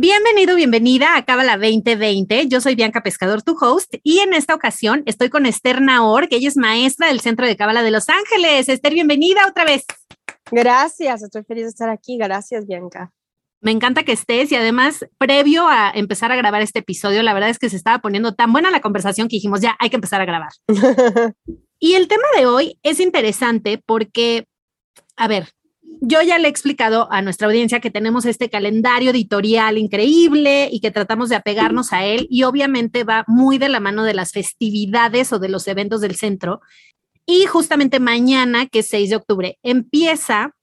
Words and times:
Bienvenido, 0.00 0.54
bienvenida 0.54 1.16
a 1.16 1.24
Cábala 1.24 1.56
2020. 1.56 2.46
Yo 2.46 2.60
soy 2.60 2.76
Bianca 2.76 3.02
Pescador, 3.02 3.42
tu 3.42 3.56
host, 3.60 3.96
y 4.04 4.20
en 4.20 4.32
esta 4.32 4.54
ocasión 4.54 5.02
estoy 5.06 5.28
con 5.28 5.44
Esther 5.44 5.82
Naor, 5.82 6.28
que 6.28 6.36
ella 6.36 6.46
es 6.46 6.56
maestra 6.56 7.08
del 7.08 7.18
Centro 7.18 7.48
de 7.48 7.56
Cábala 7.56 7.82
de 7.82 7.90
Los 7.90 8.08
Ángeles. 8.08 8.68
Esther, 8.68 8.94
bienvenida 8.94 9.44
otra 9.48 9.64
vez. 9.64 9.84
Gracias, 10.52 11.24
estoy 11.24 11.42
feliz 11.42 11.64
de 11.64 11.70
estar 11.70 11.88
aquí. 11.88 12.16
Gracias, 12.16 12.64
Bianca. 12.64 13.10
Me 13.60 13.72
encanta 13.72 14.04
que 14.04 14.12
estés 14.12 14.52
y 14.52 14.54
además, 14.54 15.04
previo 15.18 15.66
a 15.66 15.90
empezar 15.90 16.30
a 16.30 16.36
grabar 16.36 16.62
este 16.62 16.78
episodio, 16.78 17.24
la 17.24 17.34
verdad 17.34 17.50
es 17.50 17.58
que 17.58 17.68
se 17.68 17.74
estaba 17.74 17.98
poniendo 17.98 18.36
tan 18.36 18.52
buena 18.52 18.70
la 18.70 18.80
conversación 18.80 19.26
que 19.26 19.34
dijimos, 19.34 19.62
ya 19.62 19.76
hay 19.80 19.90
que 19.90 19.96
empezar 19.96 20.20
a 20.20 20.26
grabar. 20.26 20.52
y 21.80 21.94
el 21.94 22.06
tema 22.06 22.28
de 22.36 22.46
hoy 22.46 22.78
es 22.84 23.00
interesante 23.00 23.82
porque, 23.84 24.46
a 25.16 25.26
ver, 25.26 25.48
yo 26.00 26.22
ya 26.22 26.38
le 26.38 26.48
he 26.48 26.50
explicado 26.50 27.10
a 27.10 27.22
nuestra 27.22 27.46
audiencia 27.46 27.80
que 27.80 27.90
tenemos 27.90 28.24
este 28.26 28.50
calendario 28.50 29.10
editorial 29.10 29.78
increíble 29.78 30.68
y 30.70 30.80
que 30.80 30.90
tratamos 30.90 31.28
de 31.28 31.36
apegarnos 31.36 31.92
a 31.92 32.04
él 32.04 32.26
y 32.30 32.44
obviamente 32.44 33.04
va 33.04 33.24
muy 33.26 33.58
de 33.58 33.68
la 33.68 33.80
mano 33.80 34.04
de 34.04 34.14
las 34.14 34.32
festividades 34.32 35.32
o 35.32 35.38
de 35.38 35.48
los 35.48 35.66
eventos 35.68 36.00
del 36.00 36.16
centro. 36.16 36.60
Y 37.26 37.46
justamente 37.46 38.00
mañana, 38.00 38.66
que 38.66 38.80
es 38.80 38.88
6 38.88 39.10
de 39.10 39.16
octubre, 39.16 39.58
empieza 39.62 40.54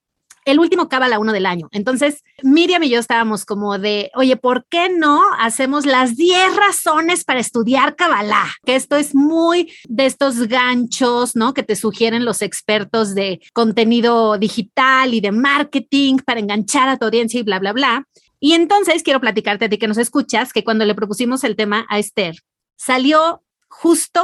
el 0.45 0.59
último 0.59 0.88
Cábala 0.88 1.19
1 1.19 1.33
del 1.33 1.45
año. 1.45 1.67
Entonces, 1.71 2.23
Miriam 2.43 2.83
y 2.83 2.89
yo 2.89 2.99
estábamos 2.99 3.45
como 3.45 3.79
de, 3.79 4.11
oye, 4.15 4.38
¿por 4.38 4.65
qué 4.67 4.89
no 4.89 5.21
hacemos 5.39 5.85
las 5.85 6.15
10 6.15 6.55
razones 6.55 7.25
para 7.25 7.39
estudiar 7.39 7.95
Kabbalah? 7.95 8.47
Que 8.63 8.75
esto 8.75 8.95
es 8.95 9.15
muy 9.15 9.73
de 9.89 10.05
estos 10.05 10.47
ganchos, 10.47 11.35
¿no? 11.35 11.53
Que 11.53 11.63
te 11.63 11.75
sugieren 11.75 12.25
los 12.25 12.41
expertos 12.43 13.15
de 13.15 13.41
contenido 13.53 14.37
digital 14.37 15.13
y 15.13 15.19
de 15.19 15.31
marketing 15.31 16.17
para 16.17 16.39
enganchar 16.39 16.87
a 16.89 16.97
tu 16.97 17.05
audiencia 17.05 17.39
y 17.39 17.43
bla, 17.43 17.59
bla, 17.59 17.73
bla. 17.73 18.07
Y 18.39 18.53
entonces 18.53 19.02
quiero 19.02 19.19
platicarte 19.19 19.65
a 19.65 19.69
ti 19.69 19.77
que 19.77 19.87
nos 19.87 19.97
escuchas 19.97 20.53
que 20.53 20.63
cuando 20.63 20.85
le 20.85 20.93
propusimos 20.93 21.43
el 21.43 21.55
tema 21.55 21.87
a 21.89 21.97
Esther, 21.97 22.35
salió 22.77 23.41
justo 23.67 24.23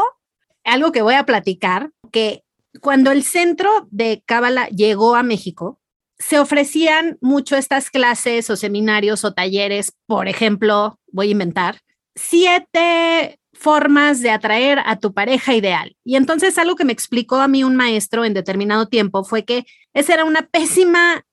algo 0.64 0.92
que 0.92 1.02
voy 1.02 1.16
a 1.16 1.26
platicar, 1.26 1.90
que 2.12 2.44
cuando 2.80 3.12
el 3.12 3.24
centro 3.24 3.88
de 3.90 4.24
Cábala 4.26 4.68
llegó 4.68 5.16
a 5.16 5.24
México, 5.24 5.81
se 6.22 6.40
ofrecían 6.40 7.18
mucho 7.20 7.56
estas 7.56 7.90
clases 7.90 8.50
o 8.50 8.56
seminarios 8.56 9.26
o 9.26 9.34
talleres, 9.34 9.94
por 10.06 10.28
ejemplo, 10.28 11.00
voy 11.12 11.30
a 11.30 11.32
inventar, 11.32 11.80
siete 12.16 13.40
formas 13.54 14.22
de 14.22 14.30
atraer 14.30 14.80
a 14.86 14.98
tu 14.98 15.14
pareja 15.14 15.56
ideal. 15.56 15.96
Y 16.04 16.16
entonces 16.16 16.58
algo 16.58 16.76
que 16.76 16.86
me 16.86 16.94
explicó 16.94 17.38
a 17.38 17.48
mí 17.48 17.64
un 17.64 17.76
maestro 17.76 18.24
en 18.24 18.34
determinado 18.34 18.88
tiempo 18.88 19.24
fue 19.24 19.46
que 19.46 19.66
esa 19.94 20.14
era 20.14 20.26
una 20.26 20.44
pésima 20.44 21.26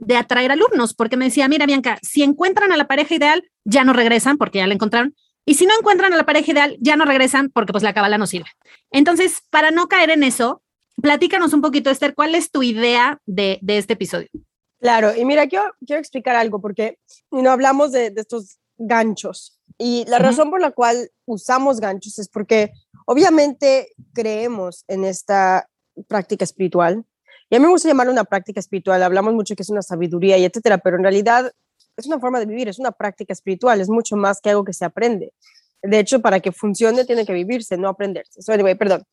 de 0.00 0.16
atraer 0.16 0.52
alumnos, 0.52 0.94
porque 0.94 1.16
me 1.16 1.26
decía, 1.26 1.48
mira 1.48 1.66
Bianca, 1.66 1.98
si 2.02 2.22
encuentran 2.22 2.72
a 2.72 2.76
la 2.76 2.86
pareja 2.86 3.14
ideal, 3.14 3.50
ya 3.64 3.84
no 3.84 3.92
regresan 3.92 4.38
porque 4.38 4.58
ya 4.58 4.66
la 4.66 4.74
encontraron. 4.74 5.14
Y 5.46 5.54
si 5.54 5.66
no 5.66 5.74
encuentran 5.78 6.14
a 6.14 6.16
la 6.16 6.24
pareja 6.24 6.52
ideal, 6.52 6.76
ya 6.80 6.96
no 6.96 7.04
regresan 7.04 7.50
porque 7.50 7.72
pues 7.72 7.82
la 7.82 7.92
cabala 7.92 8.16
no 8.16 8.26
sirve. 8.26 8.48
Entonces, 8.90 9.42
para 9.50 9.70
no 9.70 9.88
caer 9.88 10.10
en 10.10 10.22
eso, 10.22 10.62
platícanos 11.00 11.52
un 11.52 11.60
poquito, 11.60 11.90
Esther, 11.90 12.14
¿cuál 12.14 12.34
es 12.34 12.50
tu 12.50 12.62
idea 12.62 13.20
de, 13.26 13.60
este 13.66 13.94
episodio? 13.94 14.28
Claro, 14.80 15.14
y 15.16 15.24
mira, 15.24 15.46
quiero, 15.46 15.72
quiero 15.86 16.00
explicar 16.00 16.36
algo 16.36 16.60
porque 16.60 16.98
no 17.30 17.50
hablamos 17.50 17.92
de, 17.92 18.12
estos 18.16 18.58
ganchos 18.76 19.60
y 19.78 20.04
la 20.08 20.18
razón 20.18 20.50
por 20.50 20.60
la 20.60 20.72
cual 20.72 21.10
usamos 21.26 21.80
ganchos 21.80 22.18
es 22.18 22.28
porque 22.28 22.72
obviamente 23.06 23.92
creemos 24.12 24.84
en 24.88 25.04
esta 25.04 25.68
práctica 26.08 26.44
espiritual 26.44 27.04
y 27.48 27.56
a 27.56 27.60
mí 27.60 27.66
me 27.66 27.70
gusta 27.70 27.88
llamarlo 27.88 28.12
una 28.12 28.24
práctica 28.24 28.58
espiritual, 28.58 29.02
hablamos 29.02 29.32
mucho 29.32 29.54
que 29.54 29.62
es 29.62 29.70
una 29.70 29.82
sabiduría 29.82 30.38
y 30.38 30.44
etcétera, 30.44 30.78
pero 30.78 30.96
en 30.96 31.04
realidad 31.04 31.52
es 31.96 32.06
una 32.06 32.18
forma 32.18 32.40
de 32.40 32.46
vivir, 32.46 32.68
es 32.68 32.80
una 32.80 32.90
práctica 32.90 33.32
espiritual, 33.32 33.80
es 33.80 33.88
mucho 33.88 34.16
más 34.16 34.40
que 34.40 34.50
algo 34.50 34.64
que 34.64 34.72
se 34.72 34.84
aprende. 34.84 35.32
De 35.80 35.98
hecho, 36.00 36.20
para 36.20 36.40
que 36.40 36.50
funcione 36.50 37.04
tiene 37.04 37.24
que 37.24 37.32
vivirse, 37.32 37.76
no 37.76 37.88
aprenderse. 37.88 38.42
So, 38.42 38.52
anyway, 38.52 38.74
perdón 38.74 39.04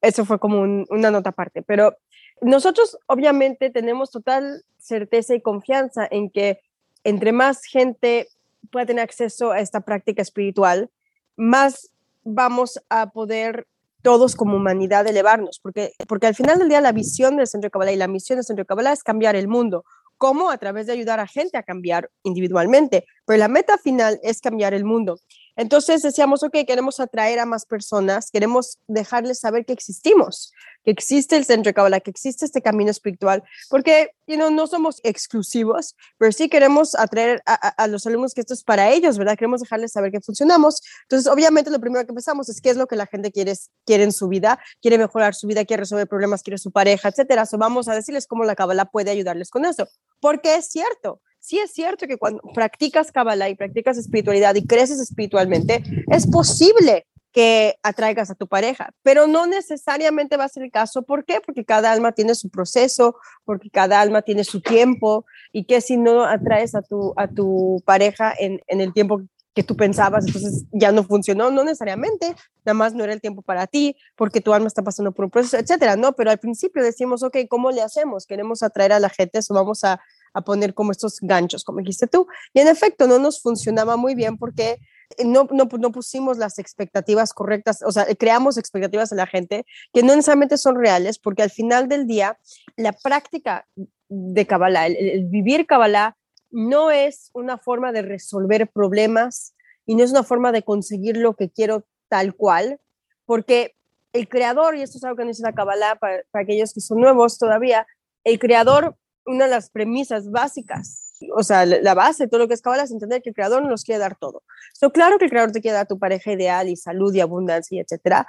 eso 0.00 0.24
fue 0.24 0.38
como 0.38 0.60
una 0.60 1.10
nota 1.10 1.30
aparte, 1.30 1.62
pero 1.62 1.96
nosotros 2.40 2.98
obviamente 3.06 3.70
tenemos 3.70 4.10
total 4.10 4.64
certeza 4.78 5.34
y 5.34 5.42
confianza 5.42 6.08
en 6.10 6.30
que 6.30 6.60
entre 7.04 7.32
más 7.32 7.64
gente 7.64 8.28
pueda 8.70 8.86
tener 8.86 9.04
acceso 9.04 9.52
a 9.52 9.60
esta 9.60 9.80
práctica 9.80 10.22
espiritual, 10.22 10.90
más 11.36 11.90
vamos 12.22 12.80
a 12.88 13.10
poder 13.10 13.66
todos 14.02 14.34
como 14.34 14.56
humanidad 14.56 15.06
elevarnos, 15.06 15.60
porque, 15.60 15.92
porque 16.08 16.26
al 16.26 16.34
final 16.34 16.58
del 16.58 16.68
día 16.68 16.80
la 16.80 16.92
visión 16.92 17.36
del 17.36 17.46
Centro 17.46 17.66
de 17.66 17.70
Kabbalah 17.70 17.92
y 17.92 17.96
la 17.96 18.08
misión 18.08 18.36
del 18.38 18.44
Centro 18.44 18.62
de 18.62 18.66
Kabbalah 18.66 18.92
es 18.92 19.02
cambiar 19.02 19.36
el 19.36 19.48
mundo. 19.48 19.84
¿Cómo? 20.16 20.50
A 20.50 20.58
través 20.58 20.86
de 20.86 20.92
ayudar 20.92 21.20
a 21.20 21.26
gente 21.26 21.56
a 21.56 21.62
cambiar 21.62 22.10
individualmente, 22.22 23.06
pero 23.26 23.38
la 23.38 23.48
meta 23.48 23.78
final 23.78 24.20
es 24.22 24.40
cambiar 24.40 24.74
el 24.74 24.84
mundo. 24.84 25.18
Entonces 25.60 26.00
decíamos, 26.00 26.42
ok, 26.42 26.56
queremos 26.66 27.00
atraer 27.00 27.38
a 27.38 27.44
más 27.44 27.66
personas, 27.66 28.30
queremos 28.30 28.78
dejarles 28.88 29.40
saber 29.40 29.66
que 29.66 29.74
existimos, 29.74 30.54
que 30.84 30.90
existe 30.90 31.36
el 31.36 31.44
centro 31.44 31.68
de 31.68 31.74
Kabbalah, 31.74 32.00
que 32.00 32.10
existe 32.10 32.46
este 32.46 32.62
camino 32.62 32.90
espiritual, 32.90 33.42
porque 33.68 34.12
you 34.26 34.36
know, 34.36 34.50
no 34.50 34.66
somos 34.66 35.00
exclusivos, 35.02 35.96
pero 36.16 36.32
sí 36.32 36.48
queremos 36.48 36.94
atraer 36.94 37.42
a, 37.44 37.86
los 37.88 38.06
alumnos 38.06 38.32
que 38.32 38.40
esto 38.40 38.54
es 38.54 38.64
para 38.64 38.88
ellos, 38.88 39.18
¿verdad? 39.18 39.36
Queremos 39.36 39.60
dejarles 39.60 39.92
saber 39.92 40.10
que 40.10 40.22
funcionamos. 40.22 40.80
Entonces, 41.02 41.30
obviamente, 41.30 41.70
lo 41.70 41.78
primero 41.78 42.06
que 42.06 42.12
empezamos 42.12 42.48
es 42.48 42.62
qué 42.62 42.70
es 42.70 42.78
lo 42.78 42.86
que 42.86 42.96
la 42.96 43.04
gente 43.04 43.30
quiere, 43.30 43.52
quiere 43.84 44.04
en 44.04 44.12
su 44.12 44.28
vida, 44.28 44.58
quiere 44.80 44.96
mejorar 44.96 45.34
su 45.34 45.46
vida, 45.46 45.66
quiere 45.66 45.82
resolver 45.82 46.08
problemas, 46.08 46.42
quiere 46.42 46.56
su 46.56 46.70
pareja, 46.70 47.10
etcétera. 47.10 47.44
So, 47.44 47.58
vamos 47.58 47.86
a 47.88 47.94
decirles 47.94 48.26
cómo 48.26 48.44
la 48.44 48.54
Kabbalah 48.54 48.86
puede 48.86 49.10
ayudarles 49.10 49.50
con 49.50 49.66
eso, 49.66 49.86
porque 50.20 50.54
es 50.54 50.68
cierto 50.68 51.20
sí 51.40 51.58
es 51.58 51.72
cierto 51.72 52.06
que 52.06 52.16
cuando 52.16 52.40
practicas 52.54 53.10
Kabbalah 53.10 53.48
y 53.48 53.56
practicas 53.56 53.98
espiritualidad 53.98 54.54
y 54.54 54.66
creces 54.66 55.00
espiritualmente, 55.00 55.82
es 56.10 56.26
posible 56.26 57.06
que 57.32 57.76
atraigas 57.82 58.30
a 58.30 58.34
tu 58.34 58.48
pareja, 58.48 58.90
pero 59.02 59.26
no 59.26 59.46
necesariamente 59.46 60.36
va 60.36 60.44
a 60.44 60.48
ser 60.48 60.64
el 60.64 60.70
caso. 60.70 61.02
¿Por 61.02 61.24
qué? 61.24 61.40
Porque 61.44 61.64
cada 61.64 61.92
alma 61.92 62.12
tiene 62.12 62.34
su 62.34 62.50
proceso, 62.50 63.16
porque 63.44 63.70
cada 63.70 64.00
alma 64.00 64.22
tiene 64.22 64.44
su 64.44 64.60
tiempo 64.60 65.24
y 65.52 65.64
que 65.64 65.80
si 65.80 65.96
no 65.96 66.24
atraes 66.24 66.74
a 66.74 66.82
tu, 66.82 67.14
a 67.16 67.28
tu 67.28 67.82
pareja 67.84 68.34
en, 68.36 68.60
en 68.66 68.80
el 68.80 68.92
tiempo 68.92 69.22
que 69.54 69.62
tú 69.64 69.76
pensabas, 69.76 70.26
entonces 70.26 70.64
ya 70.72 70.92
no 70.92 71.02
funcionó, 71.02 71.50
no 71.50 71.64
necesariamente, 71.64 72.36
nada 72.64 72.74
más 72.74 72.94
no 72.94 73.02
era 73.02 73.12
el 73.12 73.20
tiempo 73.20 73.42
para 73.42 73.66
ti, 73.66 73.96
porque 74.16 74.40
tu 74.40 74.52
alma 74.52 74.68
está 74.68 74.82
pasando 74.82 75.12
por 75.12 75.24
un 75.24 75.30
proceso, 75.30 75.56
etcétera, 75.56 75.96
¿no? 75.96 76.12
Pero 76.12 76.30
al 76.30 76.38
principio 76.38 76.82
decimos, 76.82 77.22
ok, 77.22 77.36
¿cómo 77.48 77.72
le 77.72 77.82
hacemos? 77.82 78.26
Queremos 78.26 78.62
atraer 78.62 78.92
a 78.92 79.00
la 79.00 79.08
gente, 79.08 79.38
eso 79.38 79.52
vamos 79.52 79.82
a, 79.82 80.00
a 80.32 80.42
poner 80.42 80.74
como 80.74 80.92
estos 80.92 81.18
ganchos, 81.20 81.64
como 81.64 81.78
dijiste 81.78 82.06
tú. 82.06 82.26
Y 82.52 82.60
en 82.60 82.68
efecto, 82.68 83.06
no 83.06 83.18
nos 83.18 83.40
funcionaba 83.40 83.96
muy 83.96 84.14
bien 84.14 84.38
porque 84.38 84.78
no, 85.24 85.48
no, 85.50 85.68
no, 85.78 85.92
pusimos 85.92 86.38
las 86.38 86.58
expectativas 86.58 87.32
correctas, 87.32 87.82
o 87.82 87.90
sea, 87.90 88.06
creamos 88.16 88.56
expectativas 88.56 89.10
en 89.10 89.18
la 89.18 89.26
gente 89.26 89.66
que 89.92 90.02
no 90.02 90.14
necesariamente 90.14 90.56
son 90.56 90.76
reales, 90.76 91.18
porque 91.18 91.42
al 91.42 91.50
final 91.50 91.88
del 91.88 92.06
día, 92.06 92.38
la 92.76 92.92
práctica 92.92 93.66
de 94.08 94.46
Kabbalah, 94.46 94.86
el, 94.86 95.26
vivir 95.26 95.66
Kabbalah, 95.66 96.16
no 96.50 96.90
es 96.90 97.30
una 97.32 97.58
forma 97.58 97.92
de 97.92 98.02
resolver 98.02 98.68
problemas 98.68 99.54
y 99.86 99.94
no 99.94 100.04
es 100.04 100.10
una 100.10 100.22
forma 100.22 100.52
de 100.52 100.62
conseguir 100.62 101.16
lo 101.16 101.34
que 101.34 101.50
quiero 101.50 101.84
tal 102.08 102.34
cual, 102.34 102.80
porque 103.24 103.74
el 104.12 104.28
creador, 104.28 104.76
y 104.76 104.82
esto 104.82 104.98
es 104.98 105.04
algo 105.04 105.16
que 105.16 105.24
dice 105.24 105.42
la 105.42 105.52
Kabbalah 105.52 105.96
para 105.96 106.22
aquellos 106.34 106.72
que 106.72 106.80
son 106.80 107.00
nuevos 107.00 107.38
todavía, 107.38 107.86
el 108.24 108.38
creador 108.38 108.96
una 109.30 109.44
de 109.44 109.50
las 109.50 109.70
premisas 109.70 110.30
básicas, 110.30 111.10
o 111.36 111.42
sea, 111.42 111.66
la 111.66 111.94
base 111.94 112.24
de 112.24 112.28
todo 112.28 112.40
lo 112.40 112.48
que 112.48 112.54
es 112.54 112.62
Kabbalah 112.62 112.84
es 112.84 112.90
entender 112.90 113.22
que 113.22 113.30
el 113.30 113.34
Creador 113.34 113.62
nos 113.66 113.84
quiere 113.84 113.98
dar 113.98 114.16
todo. 114.16 114.42
So, 114.74 114.90
claro 114.90 115.18
que 115.18 115.26
el 115.26 115.30
Creador 115.30 115.52
te 115.52 115.60
quiere 115.60 115.76
dar 115.76 115.86
tu 115.86 115.98
pareja 115.98 116.32
ideal 116.32 116.68
y 116.68 116.76
salud 116.76 117.14
y 117.14 117.20
abundancia, 117.20 117.76
y 117.76 117.80
etcétera. 117.80 118.26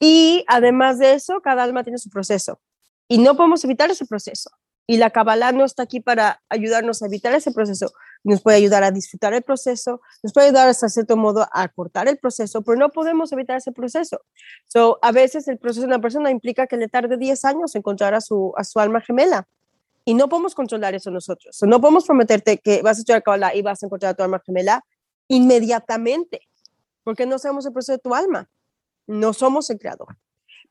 Y 0.00 0.44
además 0.48 0.98
de 0.98 1.14
eso, 1.14 1.40
cada 1.40 1.62
alma 1.62 1.84
tiene 1.84 1.98
su 1.98 2.10
proceso 2.10 2.60
y 3.08 3.18
no 3.18 3.36
podemos 3.36 3.64
evitar 3.64 3.90
ese 3.90 4.06
proceso. 4.06 4.50
Y 4.88 4.98
la 4.98 5.10
Kabbalah 5.10 5.50
no 5.50 5.64
está 5.64 5.82
aquí 5.82 6.00
para 6.00 6.42
ayudarnos 6.48 7.02
a 7.02 7.06
evitar 7.06 7.34
ese 7.34 7.50
proceso. 7.50 7.92
Nos 8.22 8.40
puede 8.40 8.58
ayudar 8.58 8.84
a 8.84 8.92
disfrutar 8.92 9.34
el 9.34 9.42
proceso, 9.42 10.00
nos 10.22 10.32
puede 10.32 10.48
ayudar 10.48 10.68
hasta 10.68 10.88
cierto 10.88 11.16
modo 11.16 11.48
a 11.52 11.68
cortar 11.68 12.08
el 12.08 12.18
proceso, 12.18 12.62
pero 12.62 12.78
no 12.78 12.90
podemos 12.90 13.32
evitar 13.32 13.56
ese 13.56 13.72
proceso. 13.72 14.20
So, 14.66 14.98
a 15.02 15.10
veces 15.10 15.48
el 15.48 15.58
proceso 15.58 15.82
de 15.82 15.88
una 15.88 16.00
persona 16.00 16.30
implica 16.30 16.68
que 16.68 16.76
le 16.76 16.88
tarde 16.88 17.16
10 17.16 17.44
años 17.44 17.74
encontrar 17.74 18.14
a 18.14 18.20
su, 18.20 18.52
a 18.56 18.62
su 18.62 18.78
alma 18.78 19.00
gemela. 19.00 19.48
Y 20.08 20.14
no 20.14 20.28
podemos 20.28 20.54
controlar 20.54 20.94
eso 20.94 21.10
nosotros. 21.10 21.58
no 21.62 21.80
podemos 21.80 22.06
prometerte 22.06 22.58
que 22.58 22.80
vas 22.80 22.96
a 22.96 23.00
estudiar 23.00 23.24
Kabbalah 23.24 23.56
y 23.56 23.62
vas 23.62 23.82
a 23.82 23.86
encontrar 23.86 24.12
a 24.12 24.14
tu 24.14 24.22
alma 24.22 24.40
gemela 24.46 24.84
inmediatamente, 25.26 26.42
porque 27.02 27.26
no 27.26 27.40
sabemos 27.40 27.66
el 27.66 27.72
proceso 27.72 27.92
de 27.92 27.98
tu 27.98 28.14
alma. 28.14 28.48
no 29.08 29.32
somos 29.32 29.68
el 29.70 29.78
creador, 29.78 30.16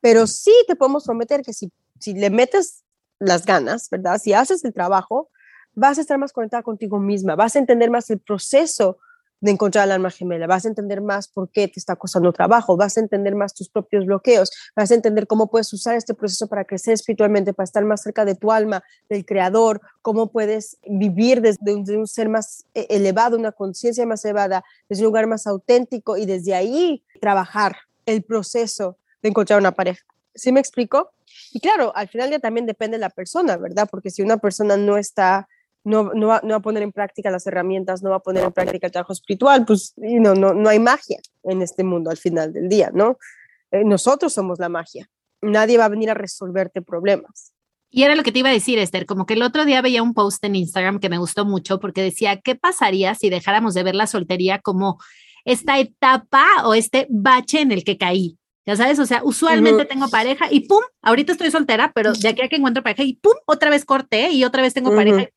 pero 0.00 0.26
sí 0.26 0.52
te 0.66 0.74
podemos 0.74 1.04
prometer 1.04 1.42
que 1.42 1.52
si, 1.52 1.70
si 2.00 2.14
le 2.14 2.30
metes 2.30 2.82
las 3.18 3.44
ganas, 3.44 3.88
¿verdad? 3.90 4.18
Si 4.18 4.32
haces 4.32 4.64
el 4.64 4.72
trabajo, 4.72 5.30
vas 5.74 5.98
a 5.98 6.00
estar 6.00 6.18
más 6.18 6.32
conectada 6.32 6.62
contigo 6.62 6.98
misma, 6.98 7.36
vas 7.36 7.56
a 7.56 7.58
entender 7.58 7.90
más 7.90 8.08
el 8.10 8.18
proceso 8.18 8.98
de 9.46 9.52
encontrar 9.52 9.84
al 9.84 9.92
alma 9.92 10.10
gemela, 10.10 10.46
vas 10.46 10.64
a 10.64 10.68
entender 10.68 11.00
más 11.00 11.28
por 11.28 11.48
qué 11.50 11.68
te 11.68 11.78
está 11.78 11.96
costando 11.96 12.32
trabajo, 12.32 12.76
vas 12.76 12.96
a 12.96 13.00
entender 13.00 13.34
más 13.34 13.54
tus 13.54 13.68
propios 13.68 14.04
bloqueos, 14.04 14.50
vas 14.74 14.90
a 14.90 14.94
entender 14.94 15.26
cómo 15.26 15.48
puedes 15.48 15.72
usar 15.72 15.94
este 15.94 16.14
proceso 16.14 16.48
para 16.48 16.64
crecer 16.64 16.94
espiritualmente, 16.94 17.54
para 17.54 17.64
estar 17.64 17.84
más 17.84 18.02
cerca 18.02 18.24
de 18.24 18.34
tu 18.34 18.50
alma, 18.50 18.82
del 19.08 19.24
creador, 19.24 19.80
cómo 20.02 20.32
puedes 20.32 20.78
vivir 20.84 21.40
desde 21.40 21.74
un, 21.74 21.88
un 21.88 22.06
ser 22.08 22.28
más 22.28 22.64
eh, 22.74 22.86
elevado, 22.90 23.38
una 23.38 23.52
conciencia 23.52 24.04
más 24.04 24.24
elevada, 24.24 24.64
desde 24.88 25.02
un 25.02 25.06
lugar 25.06 25.28
más 25.28 25.46
auténtico 25.46 26.16
y 26.16 26.26
desde 26.26 26.54
ahí 26.54 27.04
trabajar 27.20 27.76
el 28.04 28.22
proceso 28.22 28.98
de 29.22 29.28
encontrar 29.28 29.60
una 29.60 29.72
pareja. 29.72 30.04
¿Sí 30.34 30.50
me 30.50 30.60
explico? 30.60 31.12
Y 31.52 31.60
claro, 31.60 31.92
al 31.94 32.08
final 32.08 32.30
ya 32.30 32.40
también 32.40 32.66
depende 32.66 32.96
de 32.96 33.00
la 33.00 33.10
persona, 33.10 33.56
¿verdad? 33.56 33.88
Porque 33.90 34.10
si 34.10 34.22
una 34.22 34.38
persona 34.38 34.76
no 34.76 34.96
está 34.96 35.48
no, 35.86 36.10
no, 36.14 36.26
va, 36.26 36.40
no, 36.42 36.50
va, 36.50 36.56
a 36.56 36.60
poner 36.60 36.82
en 36.82 36.90
práctica 36.90 37.30
las 37.30 37.46
herramientas, 37.46 38.02
no 38.02 38.10
va 38.10 38.16
a 38.16 38.20
poner 38.20 38.42
en 38.42 38.52
práctica 38.52 38.88
el 38.88 38.92
trabajo 38.92 39.12
espiritual, 39.12 39.64
pues 39.64 39.94
no, 39.96 40.34
no, 40.34 40.52
no 40.52 40.68
hay 40.68 40.80
magia 40.80 41.20
en 41.44 41.62
este 41.62 41.84
mundo 41.84 42.10
al 42.10 42.16
final 42.16 42.52
del 42.52 42.68
día, 42.68 42.90
¿no? 42.92 43.18
Eh, 43.70 43.84
nosotros 43.84 44.32
somos 44.32 44.58
la 44.58 44.68
magia. 44.68 45.08
Nadie 45.42 45.78
va 45.78 45.84
a 45.84 45.88
venir 45.88 46.10
a 46.10 46.14
resolverte 46.14 46.82
problemas. 46.82 47.52
Y 47.88 48.02
era 48.02 48.16
lo 48.16 48.24
que 48.24 48.32
te 48.32 48.40
iba 48.40 48.48
a 48.48 48.52
decir, 48.52 48.80
Esther, 48.80 49.06
como 49.06 49.26
que 49.26 49.34
el 49.34 49.42
otro 49.42 49.64
día 49.64 49.80
veía 49.80 50.02
un 50.02 50.12
post 50.12 50.42
en 50.44 50.56
Instagram 50.56 50.98
que 50.98 51.08
me 51.08 51.18
gustó 51.18 51.44
mucho 51.44 51.78
porque 51.78 52.02
decía, 52.02 52.40
¿qué 52.40 52.56
pasaría 52.56 53.14
si 53.14 53.30
dejáramos 53.30 53.74
de 53.74 53.84
ver 53.84 53.94
la 53.94 54.08
soltería 54.08 54.58
como 54.58 54.98
esta 55.44 55.78
etapa 55.78 56.44
o 56.64 56.74
este 56.74 57.06
bache 57.10 57.60
en 57.60 57.70
el 57.70 57.84
que 57.84 57.96
caí? 57.96 58.38
Ya 58.66 58.74
sabes, 58.74 58.98
o 58.98 59.06
sea, 59.06 59.22
usualmente 59.22 59.82
uh 59.82 59.84
-huh. 59.84 59.88
tengo 59.88 60.08
pareja 60.08 60.46
y 60.50 60.66
pum, 60.66 60.82
ahorita 61.00 61.30
estoy 61.30 61.52
soltera, 61.52 61.92
pero 61.94 62.12
de 62.12 62.28
aquí 62.28 62.42
a 62.42 62.48
que 62.48 62.56
encuentro 62.56 62.82
pareja 62.82 63.04
y 63.04 63.14
pum, 63.14 63.34
otra 63.46 63.70
vez 63.70 63.84
corté 63.84 64.30
y 64.32 64.42
otra 64.42 64.62
vez 64.62 64.74
tengo 64.74 64.90
uh 64.90 64.92
-huh. 64.92 64.96
pareja 64.96 65.22
y 65.22 65.28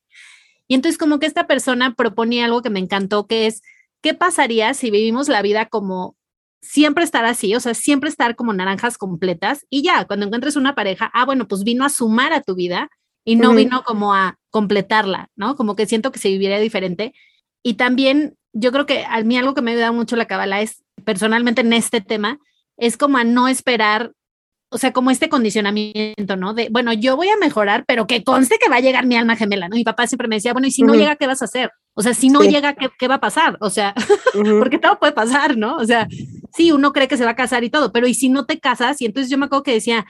entonces 0.74 0.98
como 0.98 1.18
que 1.18 1.26
esta 1.26 1.46
persona 1.46 1.94
proponía 1.94 2.44
algo 2.44 2.62
que 2.62 2.70
me 2.70 2.80
encantó, 2.80 3.26
que 3.26 3.46
es, 3.46 3.62
¿qué 4.02 4.14
pasaría 4.14 4.74
si 4.74 4.90
vivimos 4.90 5.28
la 5.28 5.42
vida 5.42 5.66
como 5.66 6.16
siempre 6.62 7.04
estar 7.04 7.24
así? 7.24 7.54
O 7.54 7.60
sea, 7.60 7.74
siempre 7.74 8.08
estar 8.10 8.36
como 8.36 8.52
naranjas 8.52 8.98
completas 8.98 9.66
y 9.70 9.82
ya, 9.82 10.04
cuando 10.06 10.26
encuentres 10.26 10.56
una 10.56 10.74
pareja, 10.74 11.10
ah, 11.12 11.24
bueno, 11.24 11.48
pues 11.48 11.64
vino 11.64 11.84
a 11.84 11.88
sumar 11.88 12.32
a 12.32 12.42
tu 12.42 12.54
vida 12.54 12.88
y 13.24 13.36
no 13.36 13.50
uh 13.50 13.52
-huh. 13.52 13.56
vino 13.56 13.82
como 13.84 14.14
a 14.14 14.38
completarla, 14.50 15.28
¿no? 15.36 15.56
Como 15.56 15.76
que 15.76 15.86
siento 15.86 16.12
que 16.12 16.18
se 16.18 16.28
viviría 16.28 16.58
diferente. 16.58 17.14
Y 17.62 17.74
también 17.74 18.36
yo 18.52 18.72
creo 18.72 18.86
que 18.86 19.04
a 19.04 19.22
mí 19.22 19.36
algo 19.36 19.54
que 19.54 19.62
me 19.62 19.72
ayuda 19.72 19.92
mucho 19.92 20.16
la 20.16 20.26
cabala 20.26 20.60
es, 20.60 20.82
personalmente 21.04 21.60
en 21.60 21.72
este 21.72 22.00
tema, 22.00 22.38
es 22.76 22.96
como 22.96 23.18
a 23.18 23.24
no 23.24 23.48
esperar 23.48 24.12
o 24.72 24.78
sea, 24.78 24.92
como 24.92 25.10
este 25.10 25.28
condicionamiento, 25.28 26.36
¿no? 26.36 26.54
De, 26.54 26.68
bueno, 26.70 26.92
yo 26.92 27.16
voy 27.16 27.28
a 27.28 27.36
mejorar, 27.36 27.84
pero 27.86 28.06
que 28.06 28.22
conste 28.22 28.56
que 28.58 28.70
va 28.70 28.76
a 28.76 28.80
llegar 28.80 29.04
mi 29.04 29.16
alma 29.16 29.34
gemela, 29.34 29.68
¿no? 29.68 29.74
Mi 29.74 29.82
papá 29.82 30.06
siempre 30.06 30.28
me 30.28 30.36
decía, 30.36 30.52
bueno, 30.52 30.68
y 30.68 30.70
si 30.70 30.82
uh 30.82 30.86
-huh. 30.86 30.88
no 30.88 30.94
llega, 30.94 31.16
¿qué 31.16 31.26
vas 31.26 31.42
a 31.42 31.46
hacer? 31.46 31.72
O 31.94 32.02
sea, 32.02 32.14
si 32.14 32.28
no 32.28 32.40
sí. 32.40 32.50
llega, 32.50 32.74
¿qué, 32.74 32.88
¿qué, 32.96 33.08
va 33.08 33.16
a 33.16 33.20
pasar? 33.20 33.58
O 33.60 33.68
sea, 33.68 33.94
uh 34.34 34.38
-huh. 34.38 34.58
porque 34.60 34.78
todo 34.78 35.00
puede 35.00 35.12
pasar, 35.12 35.56
¿no? 35.56 35.76
O 35.76 35.84
sea, 35.84 36.06
sí, 36.54 36.70
uno 36.70 36.92
cree 36.92 37.08
que 37.08 37.16
se 37.16 37.24
va 37.24 37.32
a 37.32 37.36
casar 37.36 37.64
y 37.64 37.70
todo, 37.70 37.90
pero 37.90 38.06
¿y 38.06 38.14
si 38.14 38.28
no 38.28 38.46
te 38.46 38.60
casas? 38.60 39.00
Y 39.02 39.06
entonces 39.06 39.28
yo 39.28 39.38
me 39.38 39.46
acuerdo 39.46 39.64
que 39.64 39.72
decía, 39.74 40.06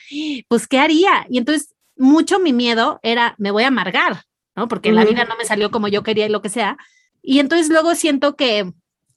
pues, 0.48 0.68
¿qué 0.68 0.78
haría? 0.78 1.26
Y 1.30 1.38
entonces 1.38 1.74
mucho 1.96 2.38
mi 2.38 2.52
miedo 2.52 3.00
era, 3.02 3.34
me 3.38 3.50
voy 3.50 3.62
a 3.62 3.68
amargar, 3.68 4.24
¿no? 4.56 4.68
Porque 4.68 4.90
uh 4.90 4.92
-huh. 4.92 4.96
la 4.96 5.04
vida 5.06 5.24
no 5.24 5.36
me 5.38 5.46
salió 5.46 5.70
como 5.70 5.88
yo 5.88 6.02
quería 6.02 6.26
y 6.26 6.30
lo 6.30 6.42
que 6.42 6.50
sea. 6.50 6.76
Y 7.22 7.38
entonces 7.38 7.70
luego 7.70 7.94
siento 7.94 8.36
que 8.36 8.72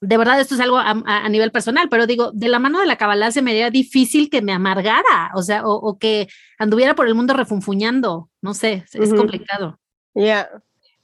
de 0.06 0.18
verdad 0.18 0.40
esto 0.40 0.56
es 0.56 0.62
algo 0.62 0.78
a, 0.78 1.30
nivel 1.30 1.52
personal, 1.52 1.88
pero 1.90 2.06
digo, 2.06 2.32
de 2.34 2.50
la 2.50 2.60
mano 2.60 2.80
de 2.80 2.86
la 2.86 2.98
cabalá 2.98 3.32
se 3.32 3.42
me 3.42 3.52
haría 3.52 3.70
difícil 3.70 4.30
que 4.30 4.42
me 4.42 4.52
amargara, 4.52 5.32
o 5.34 5.42
sea, 5.42 5.66
o, 5.66 5.76
o 5.76 5.98
que 5.98 6.28
anduviera 6.60 6.94
por 6.94 7.08
el 7.08 7.16
mundo 7.16 7.34
refunfuñando, 7.34 8.30
no 8.42 8.54
sé, 8.54 8.84
es, 8.92 8.96
uh 8.96 9.04
-huh. 9.04 9.18
complicado. 9.18 9.80
Ya, 10.14 10.24
yeah. 10.24 10.50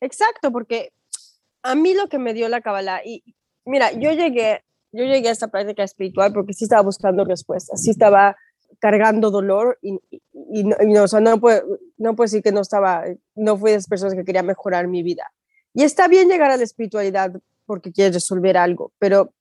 exacto, 0.02 0.52
porque 0.52 0.92
a 1.64 1.76
mí 1.76 1.94
lo 1.94 2.10
que 2.10 2.20
me 2.20 2.34
dio 2.34 2.50
la 2.50 2.62
cabalá, 2.62 3.02
y 3.06 3.24
mira, 3.66 3.92
yo 3.94 4.12
llegué, 4.12 4.64
yo 4.92 5.06
llegué 5.06 5.30
a 5.30 5.32
esta 5.32 5.48
práctica 5.48 5.84
espiritual 5.84 6.34
porque 6.34 6.54
sí 6.54 6.66
estaba 6.66 6.82
buscando 6.82 7.24
respuestas, 7.24 7.82
sí 7.82 7.92
estaba 7.92 8.36
cargando 8.80 9.32
dolor 9.32 9.80
y, 9.82 9.98
y, 10.12 10.22
y, 10.52 10.64
no, 10.66 10.76
y 10.82 10.88
no, 10.88 11.04
o 11.04 11.08
sea, 11.08 11.22
no 11.22 11.40
puedo, 11.40 11.62
no 11.98 12.16
puedo 12.16 12.26
decir 12.26 12.44
que 12.44 12.52
no 12.52 12.62
estaba, 12.62 13.06
no 13.36 13.58
fui 13.58 13.72
de 13.72 13.78
las 13.78 13.88
personas 13.88 14.14
que 14.14 14.26
quería 14.26 14.44
mejorar 14.44 14.88
mi 14.88 15.04
vida. 15.04 15.32
Y 15.74 15.84
está 15.84 16.08
bien 16.08 16.28
llegar 16.28 16.52
a 16.52 16.58
la 16.58 16.64
espiritualidad 16.64 17.32
porque 17.70 17.92
quieres 17.92 18.16
resolver 18.16 18.58
algo, 18.58 18.92
pero 18.98 19.32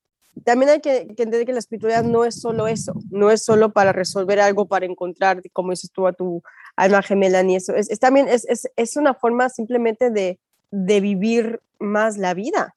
también 0.44 0.69
hay 0.69 0.80
que, 0.82 1.06
que, 1.16 1.22
entender 1.22 1.46
que 1.46 1.54
la 1.54 1.60
espiritualidad 1.60 2.04
no 2.04 2.26
es 2.26 2.38
solo 2.42 2.69
eso, 2.69 2.92
no 3.10 3.30
es 3.30 3.42
solo 3.42 3.72
para 3.72 3.92
resolver 3.92 4.38
algo, 4.38 4.66
para 4.66 4.84
encontrar, 4.84 5.40
como 5.54 5.70
dices 5.70 5.90
tú, 5.90 6.06
a 6.06 6.12
tu 6.12 6.42
alma 6.76 7.02
gemela, 7.02 7.42
ni 7.42 7.56
eso, 7.56 7.75
es, 7.75 7.88
es 7.90 7.98
también 8.00 8.28
es, 8.28 8.44
es, 8.44 8.69
es, 8.76 8.96
una 8.98 9.14
forma 9.14 9.48
simplemente 9.48 10.10
de, 10.10 10.38
de 10.70 11.00
vivir 11.00 11.62
más 11.78 12.19
la 12.19 12.34
vida. 12.34 12.75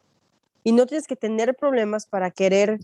Y 0.63 0.71
no 0.71 0.85
tienes 0.85 1.05
que 1.05 1.17
tener 1.17 1.53
problemas 1.53 2.05
para 2.05 2.31
querer 2.31 2.79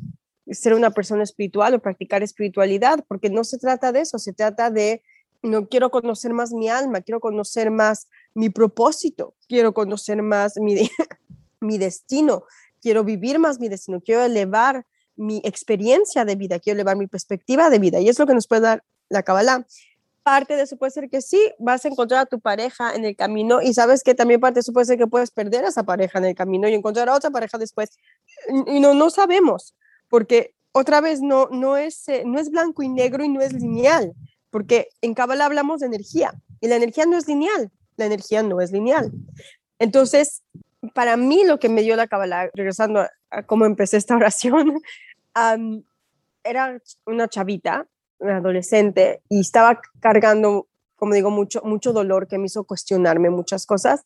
ser 0.52 0.74
una 0.74 0.92
persona 0.92 1.24
espiritual 1.24 1.74
o 1.74 1.80
practicar 1.80 2.22
espiritualidad, 2.22 3.06
porque 3.08 3.30
no 3.30 3.46
se 3.46 3.58
trata 3.58 3.94
de 3.94 4.02
eso, 4.02 4.19
se 4.19 4.34
trata 4.34 4.72
de, 4.72 5.02
no 5.42 5.69
quiero 5.69 5.90
conocer 5.90 6.34
más 6.34 6.52
mi 6.52 6.68
alma, 6.68 7.00
quiero 7.00 7.22
conocer 7.22 7.72
más 7.72 8.10
mi 8.34 8.50
propósito, 8.50 9.36
quiero 9.48 9.74
conocer 9.74 10.22
más 10.22 10.58
mi, 10.58 10.75
mi 11.59 11.77
destino, 11.77 12.44
quiero 12.81 13.04
vivir 13.04 13.39
más 13.39 13.59
mi 13.59 13.69
destino, 13.69 14.01
quiero 14.01 14.24
elevar 14.24 14.86
mi 15.15 15.42
experiencia 15.44 16.25
de 16.25 16.36
vida, 16.36 16.59
quiero 16.59 16.77
elevar 16.77 16.95
mi 16.95 17.07
perspectiva 17.07 17.69
de 17.69 17.80
vida. 17.80 18.00
Y 18.00 18.09
es 18.09 18.19
lo 18.19 18.27
que 18.27 18.33
nos 18.33 18.48
puede 18.48 18.62
dar 18.62 18.83
la 19.09 19.24
Kabbalah. 19.24 19.65
Parte 20.24 20.56
de 20.56 20.63
eso 20.63 20.77
puede 20.77 20.92
ser 20.92 21.09
que 21.09 21.21
sí, 21.21 21.39
vas 21.57 21.86
a 21.86 21.88
encontrar 21.88 22.21
a 22.21 22.25
tu 22.25 22.39
pareja 22.39 22.94
en 22.94 23.06
el 23.06 23.15
camino 23.15 23.62
y 23.62 23.74
sabes 23.74 24.04
que 24.04 24.13
también 24.13 24.42
parte 24.42 24.56
de 24.56 24.59
eso 24.62 24.74
puede 24.74 24.86
ser 24.86 24.98
que 24.98 25.07
puedes 25.07 25.31
perder 25.31 25.63
a 25.65 25.69
esa 25.69 25.83
pareja 25.83 26.19
en 26.19 26.25
el 26.25 26.36
camino 26.36 26.68
y 26.68 26.74
encontrar 26.74 27.09
otra 27.09 27.31
pareja 27.31 27.57
después. 27.57 27.89
Y 28.68 28.80
no, 28.80 28.94
no 28.94 29.09
sabemos, 29.09 29.75
porque 30.09 30.54
otra 30.74 31.01
vez 31.01 31.21
no, 31.21 31.48
no, 31.50 31.77
es, 31.77 32.07
eh, 32.09 32.24
no 32.25 32.39
es 32.39 32.51
blanco 32.51 32.83
y 32.83 32.89
negro 32.89 33.24
y 33.24 33.30
no 33.30 33.42
es 33.42 33.54
lineal, 33.54 34.13
porque 34.50 34.89
en 35.01 35.13
Kabbalah 35.13 35.45
hablamos 35.45 35.80
de 35.80 35.88
energía 35.88 36.33
y 36.59 36.68
la 36.68 36.75
energía 36.75 37.06
no 37.06 37.18
es 37.18 37.27
lineal, 37.27 37.71
la 37.95 38.06
energía 38.06 38.44
no 38.44 38.59
es 38.59 38.71
lineal. 38.71 39.12
Entonces, 39.80 40.44
para 40.94 41.18
mí 41.18 41.44
lo 41.46 41.60
que 41.60 41.70
me 41.70 41.82
dio 41.82 41.96
la 41.96 42.08
Kabbalah, 42.08 42.50
regresando 42.54 43.02
a, 43.02 43.10
a 43.30 43.44
cómo 43.44 43.66
empecé 43.66 43.98
esta 43.98 44.16
oración, 44.16 44.82
era 46.44 46.82
una 47.06 47.28
chavita, 47.28 47.88
una 48.20 48.38
adolescente, 48.38 49.22
y 49.30 49.42
estaba 49.42 49.80
cargando, 50.00 50.68
como 50.96 51.14
digo, 51.14 51.30
mucho, 51.30 51.62
mucho 51.64 51.94
dolor 51.94 52.28
que 52.28 52.38
me 52.38 52.46
hizo 52.46 52.64
cuestionarme 52.64 53.30
muchas 53.30 53.66
cosas. 53.66 54.04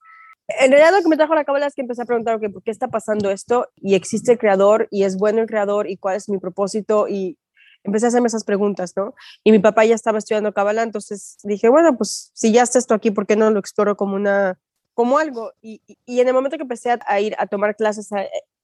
En 0.60 0.72
realidad 0.72 0.92
lo 0.92 1.01
que 1.01 1.08
me 1.08 1.16
trajo 1.16 1.36
la 1.36 1.46
Kabbalah 1.46 1.68
es 1.68 1.75
que 1.75 1.82
empecé 1.82 2.01
a 2.01 2.06
preguntar, 2.06 2.40
¿por 2.40 2.63
qué 2.63 2.72
está 2.72 2.90
pasando 2.90 3.32
esto? 3.32 3.70
Y 3.78 3.96
existe 3.96 4.34
el 4.34 4.38
creador, 4.38 4.88
y 4.92 5.04
es 5.04 5.18
bueno 5.18 5.42
el 5.42 5.48
creador, 5.48 5.90
y 5.90 5.98
cuál 5.98 6.18
es 6.18 6.28
mi 6.28 6.40
propósito, 6.40 7.08
y 7.08 7.38
empecé 7.84 8.08
a 8.08 8.10
hacerme 8.10 8.28
esas 8.28 8.44
preguntas, 8.44 8.94
¿no? 8.96 9.16
Y 9.44 9.51
mi 9.51 9.60
papá 9.60 9.86
ya 9.86 9.96
estaba 9.96 10.18
estudiando 10.18 10.54
Kabbalah, 10.54 10.84
entonces 10.84 11.38
dije, 11.44 11.70
bueno, 11.70 11.98
pues 11.98 12.32
si 12.34 12.51
ya 12.51 12.63
está 12.63 12.80
esto 12.80 12.94
aquí, 12.94 13.12
¿por 13.12 13.25
qué 13.25 13.36
no 13.36 13.50
lo 13.50 13.60
exploro 13.60 13.96
como 13.96 14.16
una 14.16 14.60
como 14.93 15.17
algo. 15.17 15.51
Y, 15.62 15.81
y, 16.05 16.19
en 16.19 16.27
el 16.27 16.33
momento 16.33 16.57
que 16.57 16.63
empecé 16.63 16.98
a, 17.05 17.19
ir 17.19 17.36
a 17.38 17.48
tomar 17.48 17.75
clases 17.75 18.10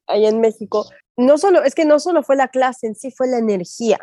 ahí 0.07 0.25
en 0.25 0.39
México, 0.39 0.86
no 1.15 1.38
solo, 1.38 1.63
es 1.63 1.75
que 1.75 1.86
no 1.86 2.00
solo 2.00 2.24
fue 2.24 2.36
la 2.36 2.48
clase 2.48 2.88
en 2.88 2.96
sí, 2.96 3.12
fue 3.12 3.27
la 3.27 3.38
energía, 3.38 4.00